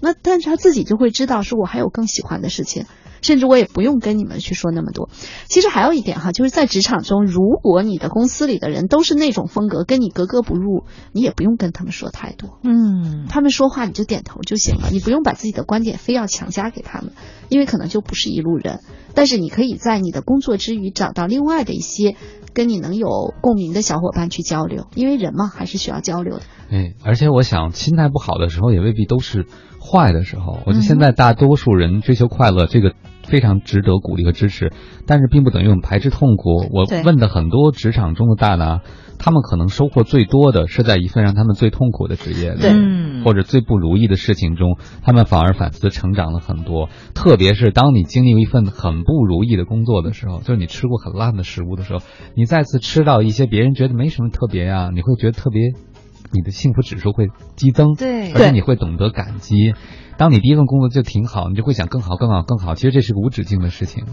[0.00, 2.84] 那但是他自己就会知道，说我还有更喜欢的事情，
[3.26, 5.10] 甚至我也不用跟你们去说那么多。
[5.48, 12.58] 其实还有一点哈，就是在职场中，如果你的公司里的人都是那种风格，跟你格格不入，你也不用跟他们说太多。
[12.62, 17.12] 嗯他们说话你就点头就行了，你不用把自己的观点非要强加给他们，
[17.48, 18.80] 因为可能就不是一路人。
[19.14, 22.16] 但是你可以在你的工作之余找到另外的一些
[22.52, 26.42] 跟你能有共鸣的小伙伴去交流，因为人嘛还是需要交流的。
[26.70, 29.46] 哎，而且我想，心态不好的时候也未必都是
[29.80, 30.58] 坏的时候。
[30.66, 32.92] 我觉得现在大多数人追求快乐，这个
[33.26, 34.72] 非常值得鼓励和支持，
[35.06, 36.66] 但是并不等于我们排斥痛苦。
[36.72, 38.80] 我问的很多职场中的大拿，
[39.18, 46.88] 他们可能收获最多的是在一份让他们最痛苦的职业里，或者最不如意的事情中，他们反而反思成长了很多。
[47.14, 52.00] 特别是当你经历一份很不如意的工作的时候，就是你吃过很烂的食物的时候，
[52.34, 55.72] 你再次吃到一些别人觉得没什么特别呀、你会觉得特别，
[56.32, 59.74] 你的幸福指数会激增，对而且你会懂得感激。
[60.18, 62.74] 当你第一份工作就挺好，你就会想更好、更好、更好。
[62.74, 64.06] 其实这是个无止境的事情。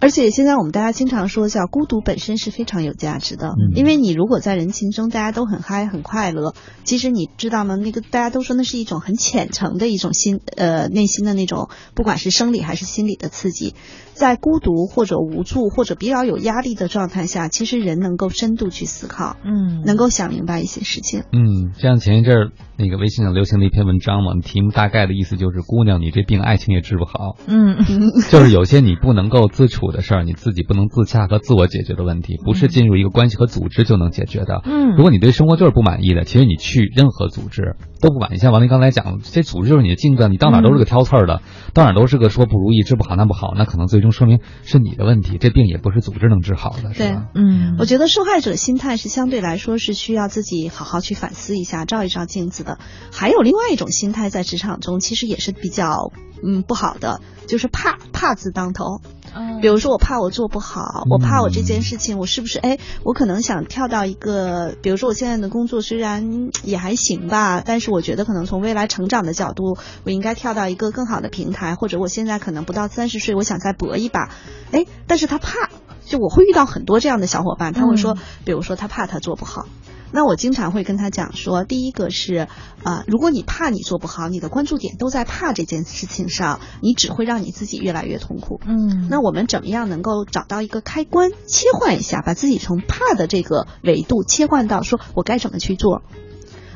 [0.00, 7.76] 而且现在我们大家经常说叫孤独本身是非常有价值的，嗯因为你如果在人群中大家都很嗨很快乐，其实你知道吗？
[7.76, 13.74] 那个大家都说那是一种很浅层的一种心呃内心的那种，不管是生理还是心理的刺激，
[14.14, 21.24] 在孤独或者无助或者比较有压力的状态下，其实人能够深度去思考，嗯能够想明白一些事情。
[21.32, 27.36] 嗯，像前一阵儿那个微信上流行的一篇文章嘛，题目大概的意思就是：姑娘，你这病爱情也治不好。
[27.46, 27.76] 嗯
[28.30, 34.60] 就是有些你不能够自处的事儿，你自己不能自洽和自我解决的问题，不是进入一个关系和组织就能解决的。
[34.64, 38.36] 嗯如果你对生活就是不满意的，其实你去任何组织都不满意。
[38.36, 41.42] 像王林刚才讲，这组织就是你的镜子，你到哪儿都是个挑刺儿的，
[41.74, 47.26] 到哪儿都是个说不如意、治不好那不好，那可能最终说明是你的问题，这病也不是组织能治好的，是对吧？
[47.34, 52.78] 嗯我觉得受害者心态是相对来说是需要自己好好去反思一下，照一照镜子的。
[53.12, 56.10] 还有另外一种心态在职场中其实也是比较
[56.42, 59.00] 嗯不好的，就是怕怕字当头。
[59.34, 59.60] 嗯。
[59.60, 74.30] 比如说我怕我做不好，我怕我这件事情我是不是哎，我可能想跳到一个，比如说我现在的工作虽然也还行吧，但是我觉得可能从未来成长的角度，我应该跳到一个更好的平台，或者我现在可能不到三十岁，我想再搏一把，
[74.72, 75.70] 哎，但是他怕，
[76.04, 78.18] 就我会遇到很多这样的小伙伴，他会说，嗯。
[78.44, 79.66] 比如说他怕他做不好。
[80.12, 82.48] 那我经常会跟他讲说，第一个是，
[82.82, 88.60] 啊、如果你怕你做不好，你的关注点都在怕这件事情上，你只会让你自己越来越痛苦。
[88.66, 96.02] 嗯那我们怎么样能够找到一个开关，切换一下，把自己从怕的这个维度切换到说我该怎么去做？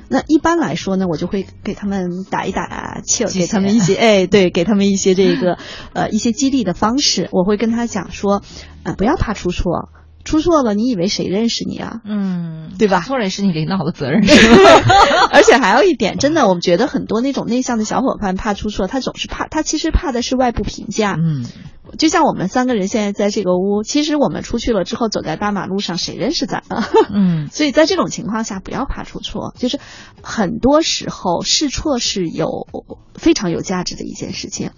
[0.09, 5.57] 那一般来说呢，我就会给他们打一打气给他们一些哎，对，给他们一些这个
[5.95, 7.31] 呃一些激励的方式。
[7.33, 8.43] 我会跟他讲说，
[8.83, 9.89] 呃，不要怕出错，
[10.25, 12.01] 出错了你以为谁认识你啊？
[12.05, 15.29] 嗯，对吧错了也是你领导的责任，是吧？
[15.33, 21.17] 而且还有一点，真的，我们觉得很多那种内向的小伙伴怕出错，他总是怕，他其实怕的是外部评价。
[21.19, 21.45] 嗯
[21.99, 26.89] 就像我们三个人现在在这个屋，其实我们出去了之后，走在大马路上，谁认识咱啊？
[27.13, 29.53] 嗯 所以在这种情况下，不要怕出错。
[29.59, 29.79] 就是
[30.23, 32.67] 很多时候试错是有
[33.15, 34.71] 非常有价值的一件事情，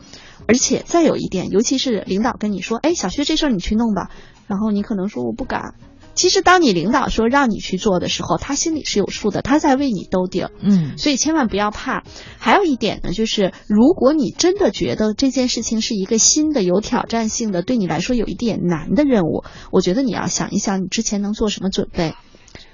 [0.48, 4.10] 而且再有一点，尤其是领导跟你说：“哎，小薛这事儿你去弄吧。”
[4.46, 5.74] 然后你可能说我不敢。
[6.14, 10.52] 其实当你领导说让你去做的时候，他心里是有数的，他在为你兜底儿。
[10.60, 12.04] 嗯所以千万不要怕。
[12.38, 19.42] 还有一点呢，就是如果你真的觉得这件事情是一个新的、有挑战性的，对你来说有一点难的任务，
[19.72, 22.14] 我觉得你要想一想你之前能做什么准备。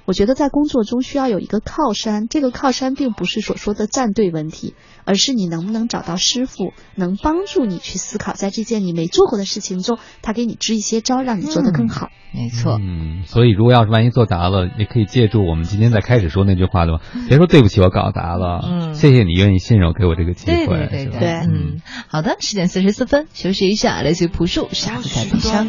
[0.06, 4.74] 我觉得在工作中需要有一个靠山，这个靠山并不是所说的站队问题，
[5.10, 12.10] 而是你能不能找到师傅，能帮助你去思考，在这件你没做过的事情中，他给你支一些招，让你做得更好。
[12.32, 18.94] 没错，嗯，所以如果要是万一做砸了，也可以借助我们今天在开始说那句话的嘛，别说对不起，我搞砸了，嗯。
[18.94, 25.66] 谢谢你愿意信任我，给我这个机会，对对对嗯，好的，十点四十四分，休息一下，来自于朴树，傻子在悲伤。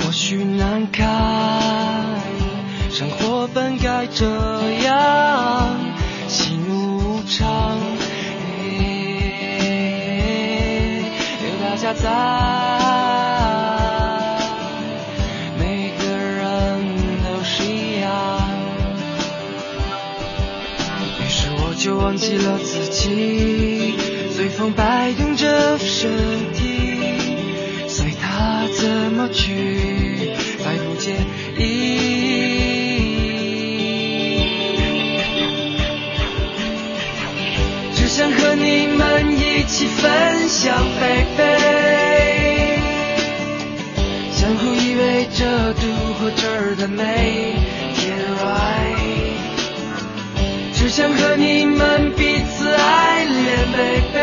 [0.00, 2.04] 或许难开，
[2.90, 4.26] 生活本该这
[4.84, 5.78] 样，
[6.28, 6.97] 喜怒
[7.28, 7.78] 唱，
[11.42, 12.08] 有大家在，
[15.58, 16.82] 每个人
[17.22, 18.08] 都是一样。
[21.20, 23.94] 于是我就忘记了自己，
[24.34, 26.10] 随风摆动着身
[26.54, 26.98] 体，
[27.86, 30.32] 随它怎么去，
[30.64, 31.26] 再不见
[38.58, 41.42] 你们一起分享，baby，
[44.32, 45.80] 相互依偎着度
[46.18, 48.98] 过这儿的每一天，right。
[50.74, 54.18] 只想和你们彼此爱恋，baby，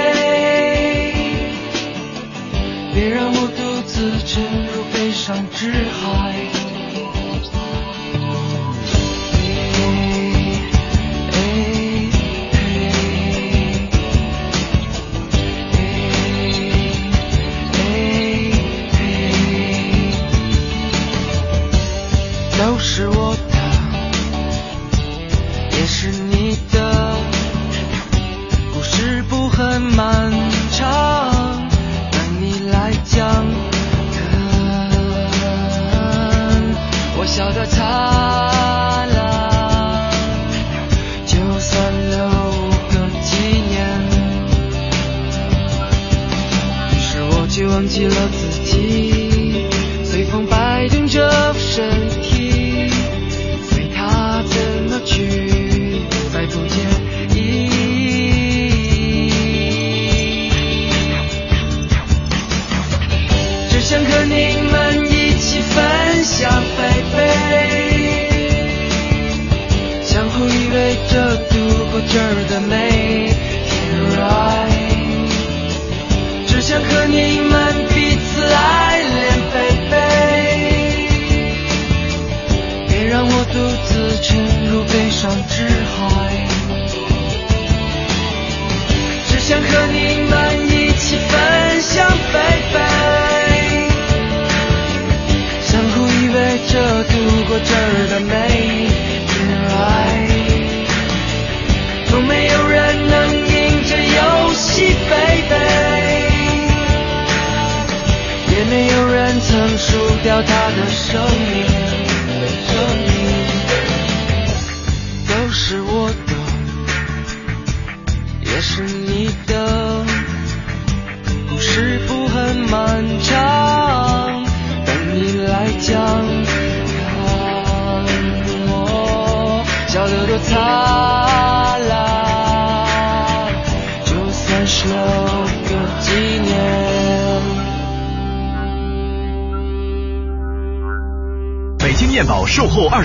[2.93, 6.44] 别让我独自沉入悲伤之海。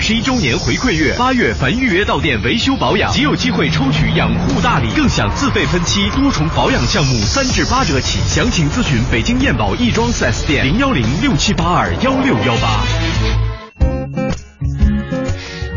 [0.00, 8.18] 十一周年回馈月，八月凡预约到店维修保养，即有机会抽取养护大礼，更享自费分期多重保养项目三至八折起。
[8.26, 12.82] 详情咨询北京燕宝亦庄 4S 店零幺零六七八二幺六幺八。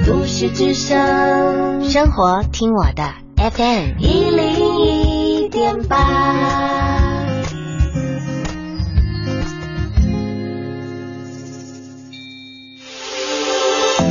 [0.07, 6.72] 都市之声，生活听我的 FM 一零一点八。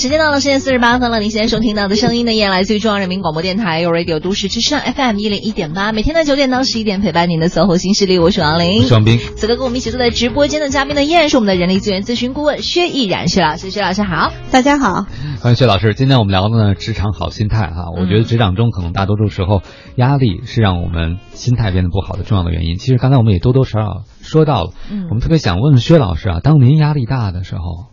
[0.00, 9.18] 时间到了十点四十八分了，您现在收听到的声音呢，依然来自于中央人民广播电台 u Radio 都市之声 FM 一零一点八，每天的九点到十一点陪伴您的 SOHO 新势力，我是王琳，双斌。
[9.18, 14.32] 此刻跟我们一起坐在直播间的嘉宾呢，依然是我们的人力资源咨询顾问薛毅然薛老师，薛老师好。
[14.50, 15.04] 大家好，
[15.42, 15.92] 欢迎薛老师。
[15.92, 17.90] 今天我们聊的呢，职场好心态哈。
[17.94, 19.60] 我觉得职场中可能大多数时候，
[19.96, 22.78] 压力是让我们心态变得不好的重要的原因。
[22.78, 27.89] 其实刚才我们也多多少少说到了，嗯我们特别想问问薛老师啊，当您压力大的时候，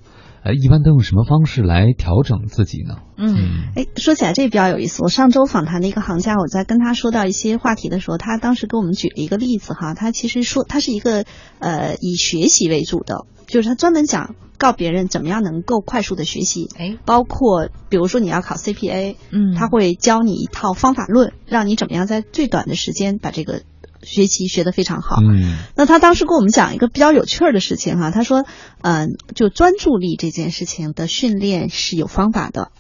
[0.48, 3.00] 呃，一般都用什么方式来调整自己呢？
[3.18, 5.04] 嗯哎，说起来这比较有意思。
[5.04, 9.94] 我上周访谈的一个行家，我在跟他说到一些话题的时候，他当时给我们举了一个例子哈。
[9.94, 11.26] 他其实说他是一个
[11.60, 23.64] 呃以学习为主的，就是他专门讲告别人怎么样能够快速的学习，哎，包括比如说你要考 CPA，嗯他会教你一套方法论，让你怎么样在最短的时间把这个
[24.02, 25.18] 学习学得非常好。
[25.22, 28.46] 嗯那他当时跟我们讲一个比较有趣儿的事情哈，他说，
[28.82, 32.72] 嗯、就专注力这件事情的训练是有方法的。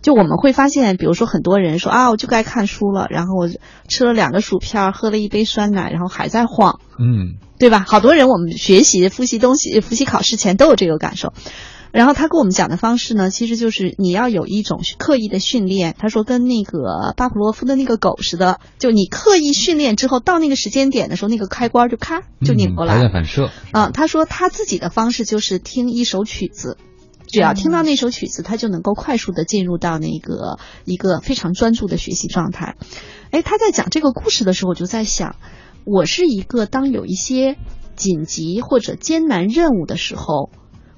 [0.00, 3.48] 就我们会发现，比如说很多人说啊，我就该看书了，然后我
[3.86, 7.84] 吃了两个薯片，喝了一杯酸奶，然后还在晃，嗯对吧？
[7.86, 11.32] 好多人我们学习、复习东西、复习考试前都有这个感受。
[11.92, 15.94] 然后他跟我们讲的方式呢，其实就是你要有一种刻意的训练。
[15.98, 23.08] 他说跟那个巴甫洛夫的那个狗似的，就你刻意训练之后，到那个时间点的时候，那个开关就咔就拧过来嗯条了。
[23.08, 26.78] 件反射，啊、他说他自己的方式就是听一首曲子，
[27.26, 32.76] 只要听到那首曲子，他就能够快速的进入到那个一个非常专注的学习状态。
[33.32, 35.36] 哎，他在讲这个故事的时候，我就在想，
[35.84, 37.58] 我是一个当有一些
[37.96, 40.48] 紧急或者艰难任务的时候。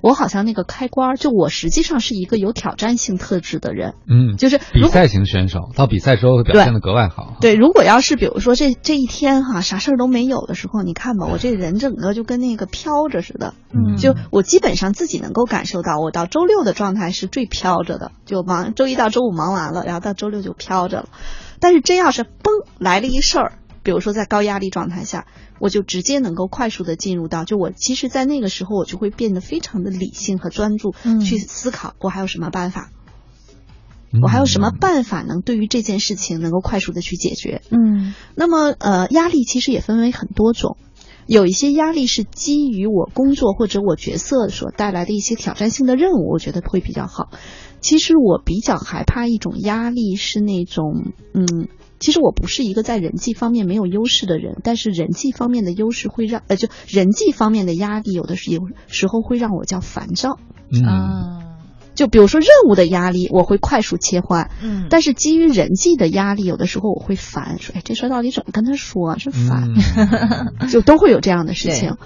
[0.05, 7.39] 我好像那个开关儿，就我实际上是一个有挑战性特质的人，嗯，就是比赛型选手，到比赛时候会表现的格外好。
[7.41, 13.97] 对，如果要是比如说这这一天哈、啥事儿都没有的时候，你看吧，我这人整个就跟那个飘着似的，嗯。
[13.97, 21.09] 就我基本上自己能够感受到，我到周六的状态是最飘着的，就忙周一到周五忙完了，然后到周六就飘着了。
[21.61, 22.29] 但是真要是嘣
[22.79, 23.53] 来了一事儿，
[23.85, 25.27] 比如说在高压力状态下，
[25.61, 32.91] 我就直接能够快速的进入到，就我其实，在那个时候我就会变得非常的理性和专注，嗯去思考我还有什么办法，
[34.11, 37.63] 嗯我还有什么办法能对于这件事情能够快速的去解决。
[37.71, 40.77] 嗯那么，呃，压力其实也分为很多种，
[41.27, 47.29] 有一些压力是基于我工作或者我角色所带来的一些挑战性的任务，我觉得会比较好。
[47.81, 51.69] 其实我比较害怕一种压力是那种，嗯，
[52.01, 60.39] 其实我不是一个在人际方面没有优势的人，但是人际方面的优势会让，呃，就人际方面的压力有的时有时候会让我叫烦躁。
[60.71, 61.41] 嗯啊
[61.95, 69.17] 就比如说任务的压力，我会快速切换，嗯但是基于人际的压力，有的时候我会烦，说，哎，这事儿到底怎么跟他说啊？
[69.17, 69.73] 真烦，
[70.59, 71.97] 嗯 就都会有这样的事情。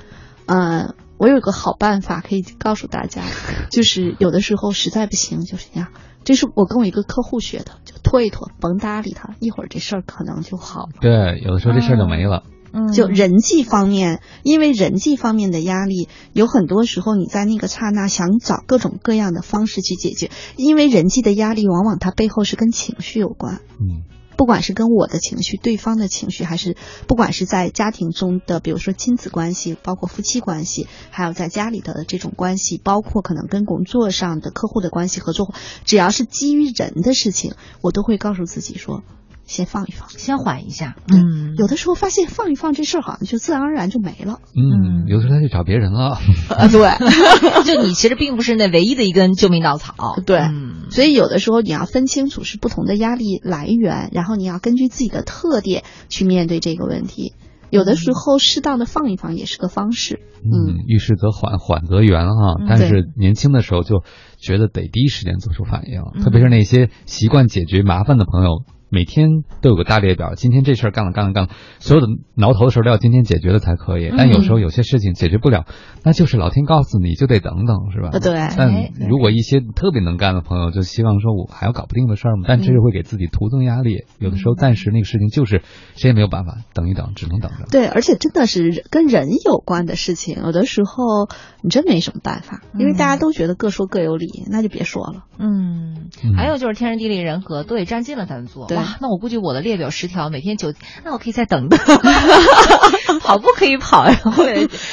[0.44, 3.22] 嗯，我有一个好办法可以告诉大家，
[3.70, 5.88] 就是有的时候实在不行，就是这样。
[6.28, 10.88] 这是我跟我一个客户学的，就拖一拖，甭搭理他，一会儿这事儿可能就好了。
[11.00, 12.42] 对，有的时候这事儿就没了。
[12.70, 23.62] 嗯就人际方面，因为人际方面的压力，有很多时候你在那个刹那想找各种各样的方式去解决，因为人际的压力往往它背后是跟情绪有关。
[23.80, 24.04] 嗯
[24.38, 26.76] 不管是跟我的情绪、对方的情绪，还是
[27.08, 35.52] 不管是在家庭中的，比如说亲子关系，包括夫妻关系，还有在家里的这种关系，包括可能跟工作上的客户的关系、合作，
[35.84, 39.02] 只要是基于人的事情，我都会告诉自己说，
[39.48, 40.08] 先放一放。
[40.10, 44.38] 先缓一下，嗯，有的时候发现放一放这事儿好像就自然而然就没了。
[44.54, 46.18] 嗯，有的时候他去找别人了。
[46.54, 46.88] 啊，对。
[47.64, 49.94] 就你其实并不是那唯一的一根救命稻草，
[50.24, 57.32] 对嗯所以有的时候你要分清楚是不同的压力来源，然后你要根据自己的特点去面对这个问题。
[57.70, 60.20] 有的时候适当的放一放也是个方式。
[60.42, 62.54] 嗯，遇事则缓，缓则圆哈。
[62.60, 64.02] 嗯但是年轻的时候就
[64.38, 69.28] 觉得得第一时间做出反应，嗯特别是那些习惯解决麻烦的朋友，每天
[69.60, 74.10] 都有个大列表，今天这事儿干了干了干了，所有的挠头的事儿都要今天解决了才可以。
[74.16, 75.66] 但有时候有些事情解决不了，
[76.04, 78.10] 那就是老天告诉你就得等等，是吧？
[78.12, 84.04] 呃对但哎如果一些特别能干的朋友，就希望说我还有搞不定的事儿嘛，但这是会给自己徒增压力。
[84.18, 85.62] 有的时候暂时那个事情就是
[85.94, 87.66] 谁也没有办法，等一等，只能等着。
[87.70, 91.28] 对，而且真的是跟人有关的事情，有的时候
[91.62, 95.24] 你真没什么办法，因为大家都觉得各说各有理，那就别说了。
[95.38, 98.66] 嗯，嗯还有就是天时地利人和都得占尽了才能做。
[98.66, 100.72] 对哇，那我估计我的列表十条，每天九，
[101.04, 101.78] 那我可以再等等，
[103.20, 104.44] 跑步可以跑，然后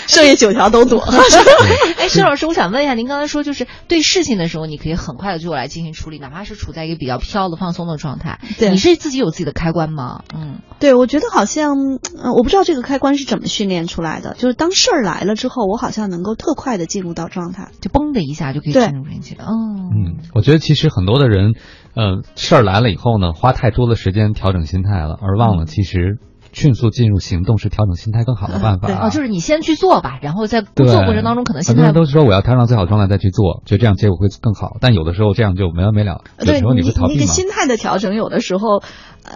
[0.07, 1.01] 剩下九条都躲。
[1.97, 8.39] 哎，施老师，我想问一下，您刚才说就是对事情的时候，你可以很快的就来进行处理，哪怕是处在一个比较飘的、放松的状态。
[8.57, 10.21] 对你是自己有自己的开关吗？
[10.33, 11.75] 嗯对，我觉得好像，
[12.21, 17.69] 呃，我不知道这个开关是怎么训练出来的，就是当事儿来了之后，我好像能够特快的进入到状态。
[17.81, 19.45] 就嘣的一下就可以进入进去了。
[19.45, 21.53] 哦，嗯，我觉得其实很多的人，
[21.95, 26.19] 呃，事儿来了以后呢，花太多的时间调整心态了，而忘了其实
[26.51, 28.87] 迅速进入行动是调整心态更好的办法。
[28.91, 34.77] 对哦，就是你先去做吧，然后在工作过程当中可能心态很多人都说我要调整最好状态再去做，觉得这样结果会更好。
[34.81, 37.25] 但有的时候这样就没完没了，有对时候你那个。
[37.25, 38.83] 心态的调整，有的时候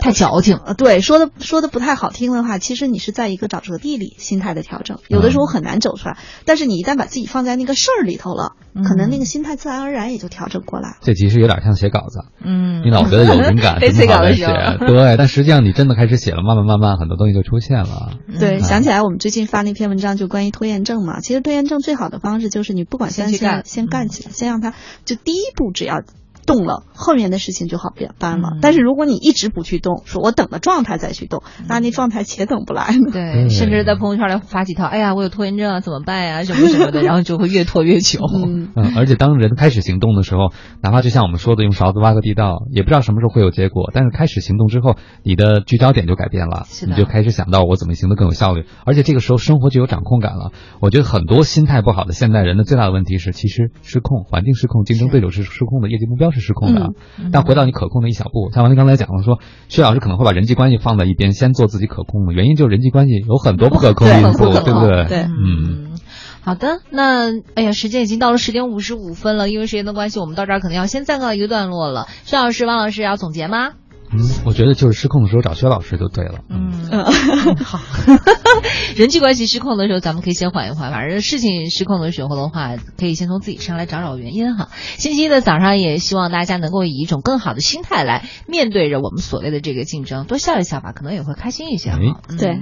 [0.02, 0.58] 太矫情。
[0.66, 6.18] 呃，对，说的说的不太好听的话，其实你是在一个沼泽地里心态的调整，有的时候很难走出来。
[6.46, 8.54] 但是你一旦把自己放在那个事儿里头了，
[8.88, 10.98] 可能那个心态自然而然也就调整过来。
[11.02, 14.46] 这其实有点像写稿子，嗯，你老觉得有灵感， 被催挺好的写
[14.80, 18.12] 对，但实际上你真的开始写了，慢慢慢慢很多东西就出现了。
[18.40, 21.20] 对，嗯想起来我们最近发那篇文章，就关于拖延症嘛。
[21.22, 24.74] 其实拖延症最好的方式就是你不管先去干先先干起来，先让它
[25.06, 26.02] 就第一步只要
[26.50, 28.50] 动了，后面的事情就好办了。
[28.56, 33.10] 嗯但是如果你一直不去动，说我等了状态再去动，那那状态且等不来呢。
[33.14, 38.20] 对，对甚至在朋友圈里发几条，哎呀，我有拖延症啊，怎么办呀，什么什么的， 然后就会越拖越久。
[38.44, 40.52] 嗯，嗯，而且当人开始行动的时候，
[40.82, 43.92] 哪怕就像我们说的用勺子挖个地道，也不知道什么时候会有结果。
[43.94, 48.66] 但是开始行动之后，你的聚焦点就改变了，你就开始想到我怎么行得更有效率。
[48.86, 50.52] 而且这个时候生活就有掌控感了。
[50.82, 56.92] 我觉得很多心态不好的现代人的最大的问题是，其实失控，环境失控，竞争对手是失控的，业绩目标是失控的。
[57.18, 65.06] 嗯但回到你可控的一小步，像王林刚才讲了说，薛老师可能会把人际关系放在一边，先做自己可控的，原因就是人际关系有很多不可控对因素，对不对？
[65.06, 65.90] 对嗯。
[65.92, 66.00] 嗯，
[66.42, 72.08] 好的，那哎呀，时间已经到了十点五十五分了，因为时间的关系，我们到这儿可能要先暂告一个段落了。
[72.26, 73.74] 薛老师、王老师要总结吗？
[74.12, 76.40] 嗯，我觉得就是失控的时候找薛老师就对了。
[76.50, 77.80] 嗯， 好。
[78.96, 80.92] 人际关系失控的时候，咱们可以先缓一缓。
[80.92, 84.70] 反正事情失控的时候的话，可以先从自己上来找找原因哈。
[84.98, 91.92] 星期一的早上，也希望大家能够以一种更好的心态来面对着我们所谓的这个竞争，多笑一笑吧，可能也会开心一些
[92.38, 92.60] 对，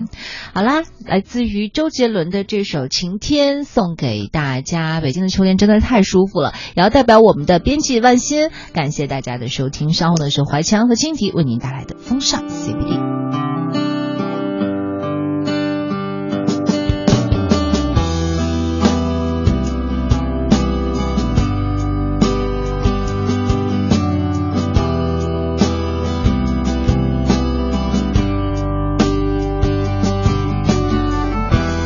[0.54, 5.02] 好啦，来自于周杰伦的这首《晴天》送给大家。
[5.02, 9.94] 北京的秋天真的太舒服了，也要代表我们的编辑万欣，感谢大家的收听。
[9.94, 12.98] 稍后的是怀强和金迪为您带来的风尚 CBD。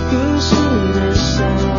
[0.09, 0.55] 故事
[0.93, 1.70] 的伤。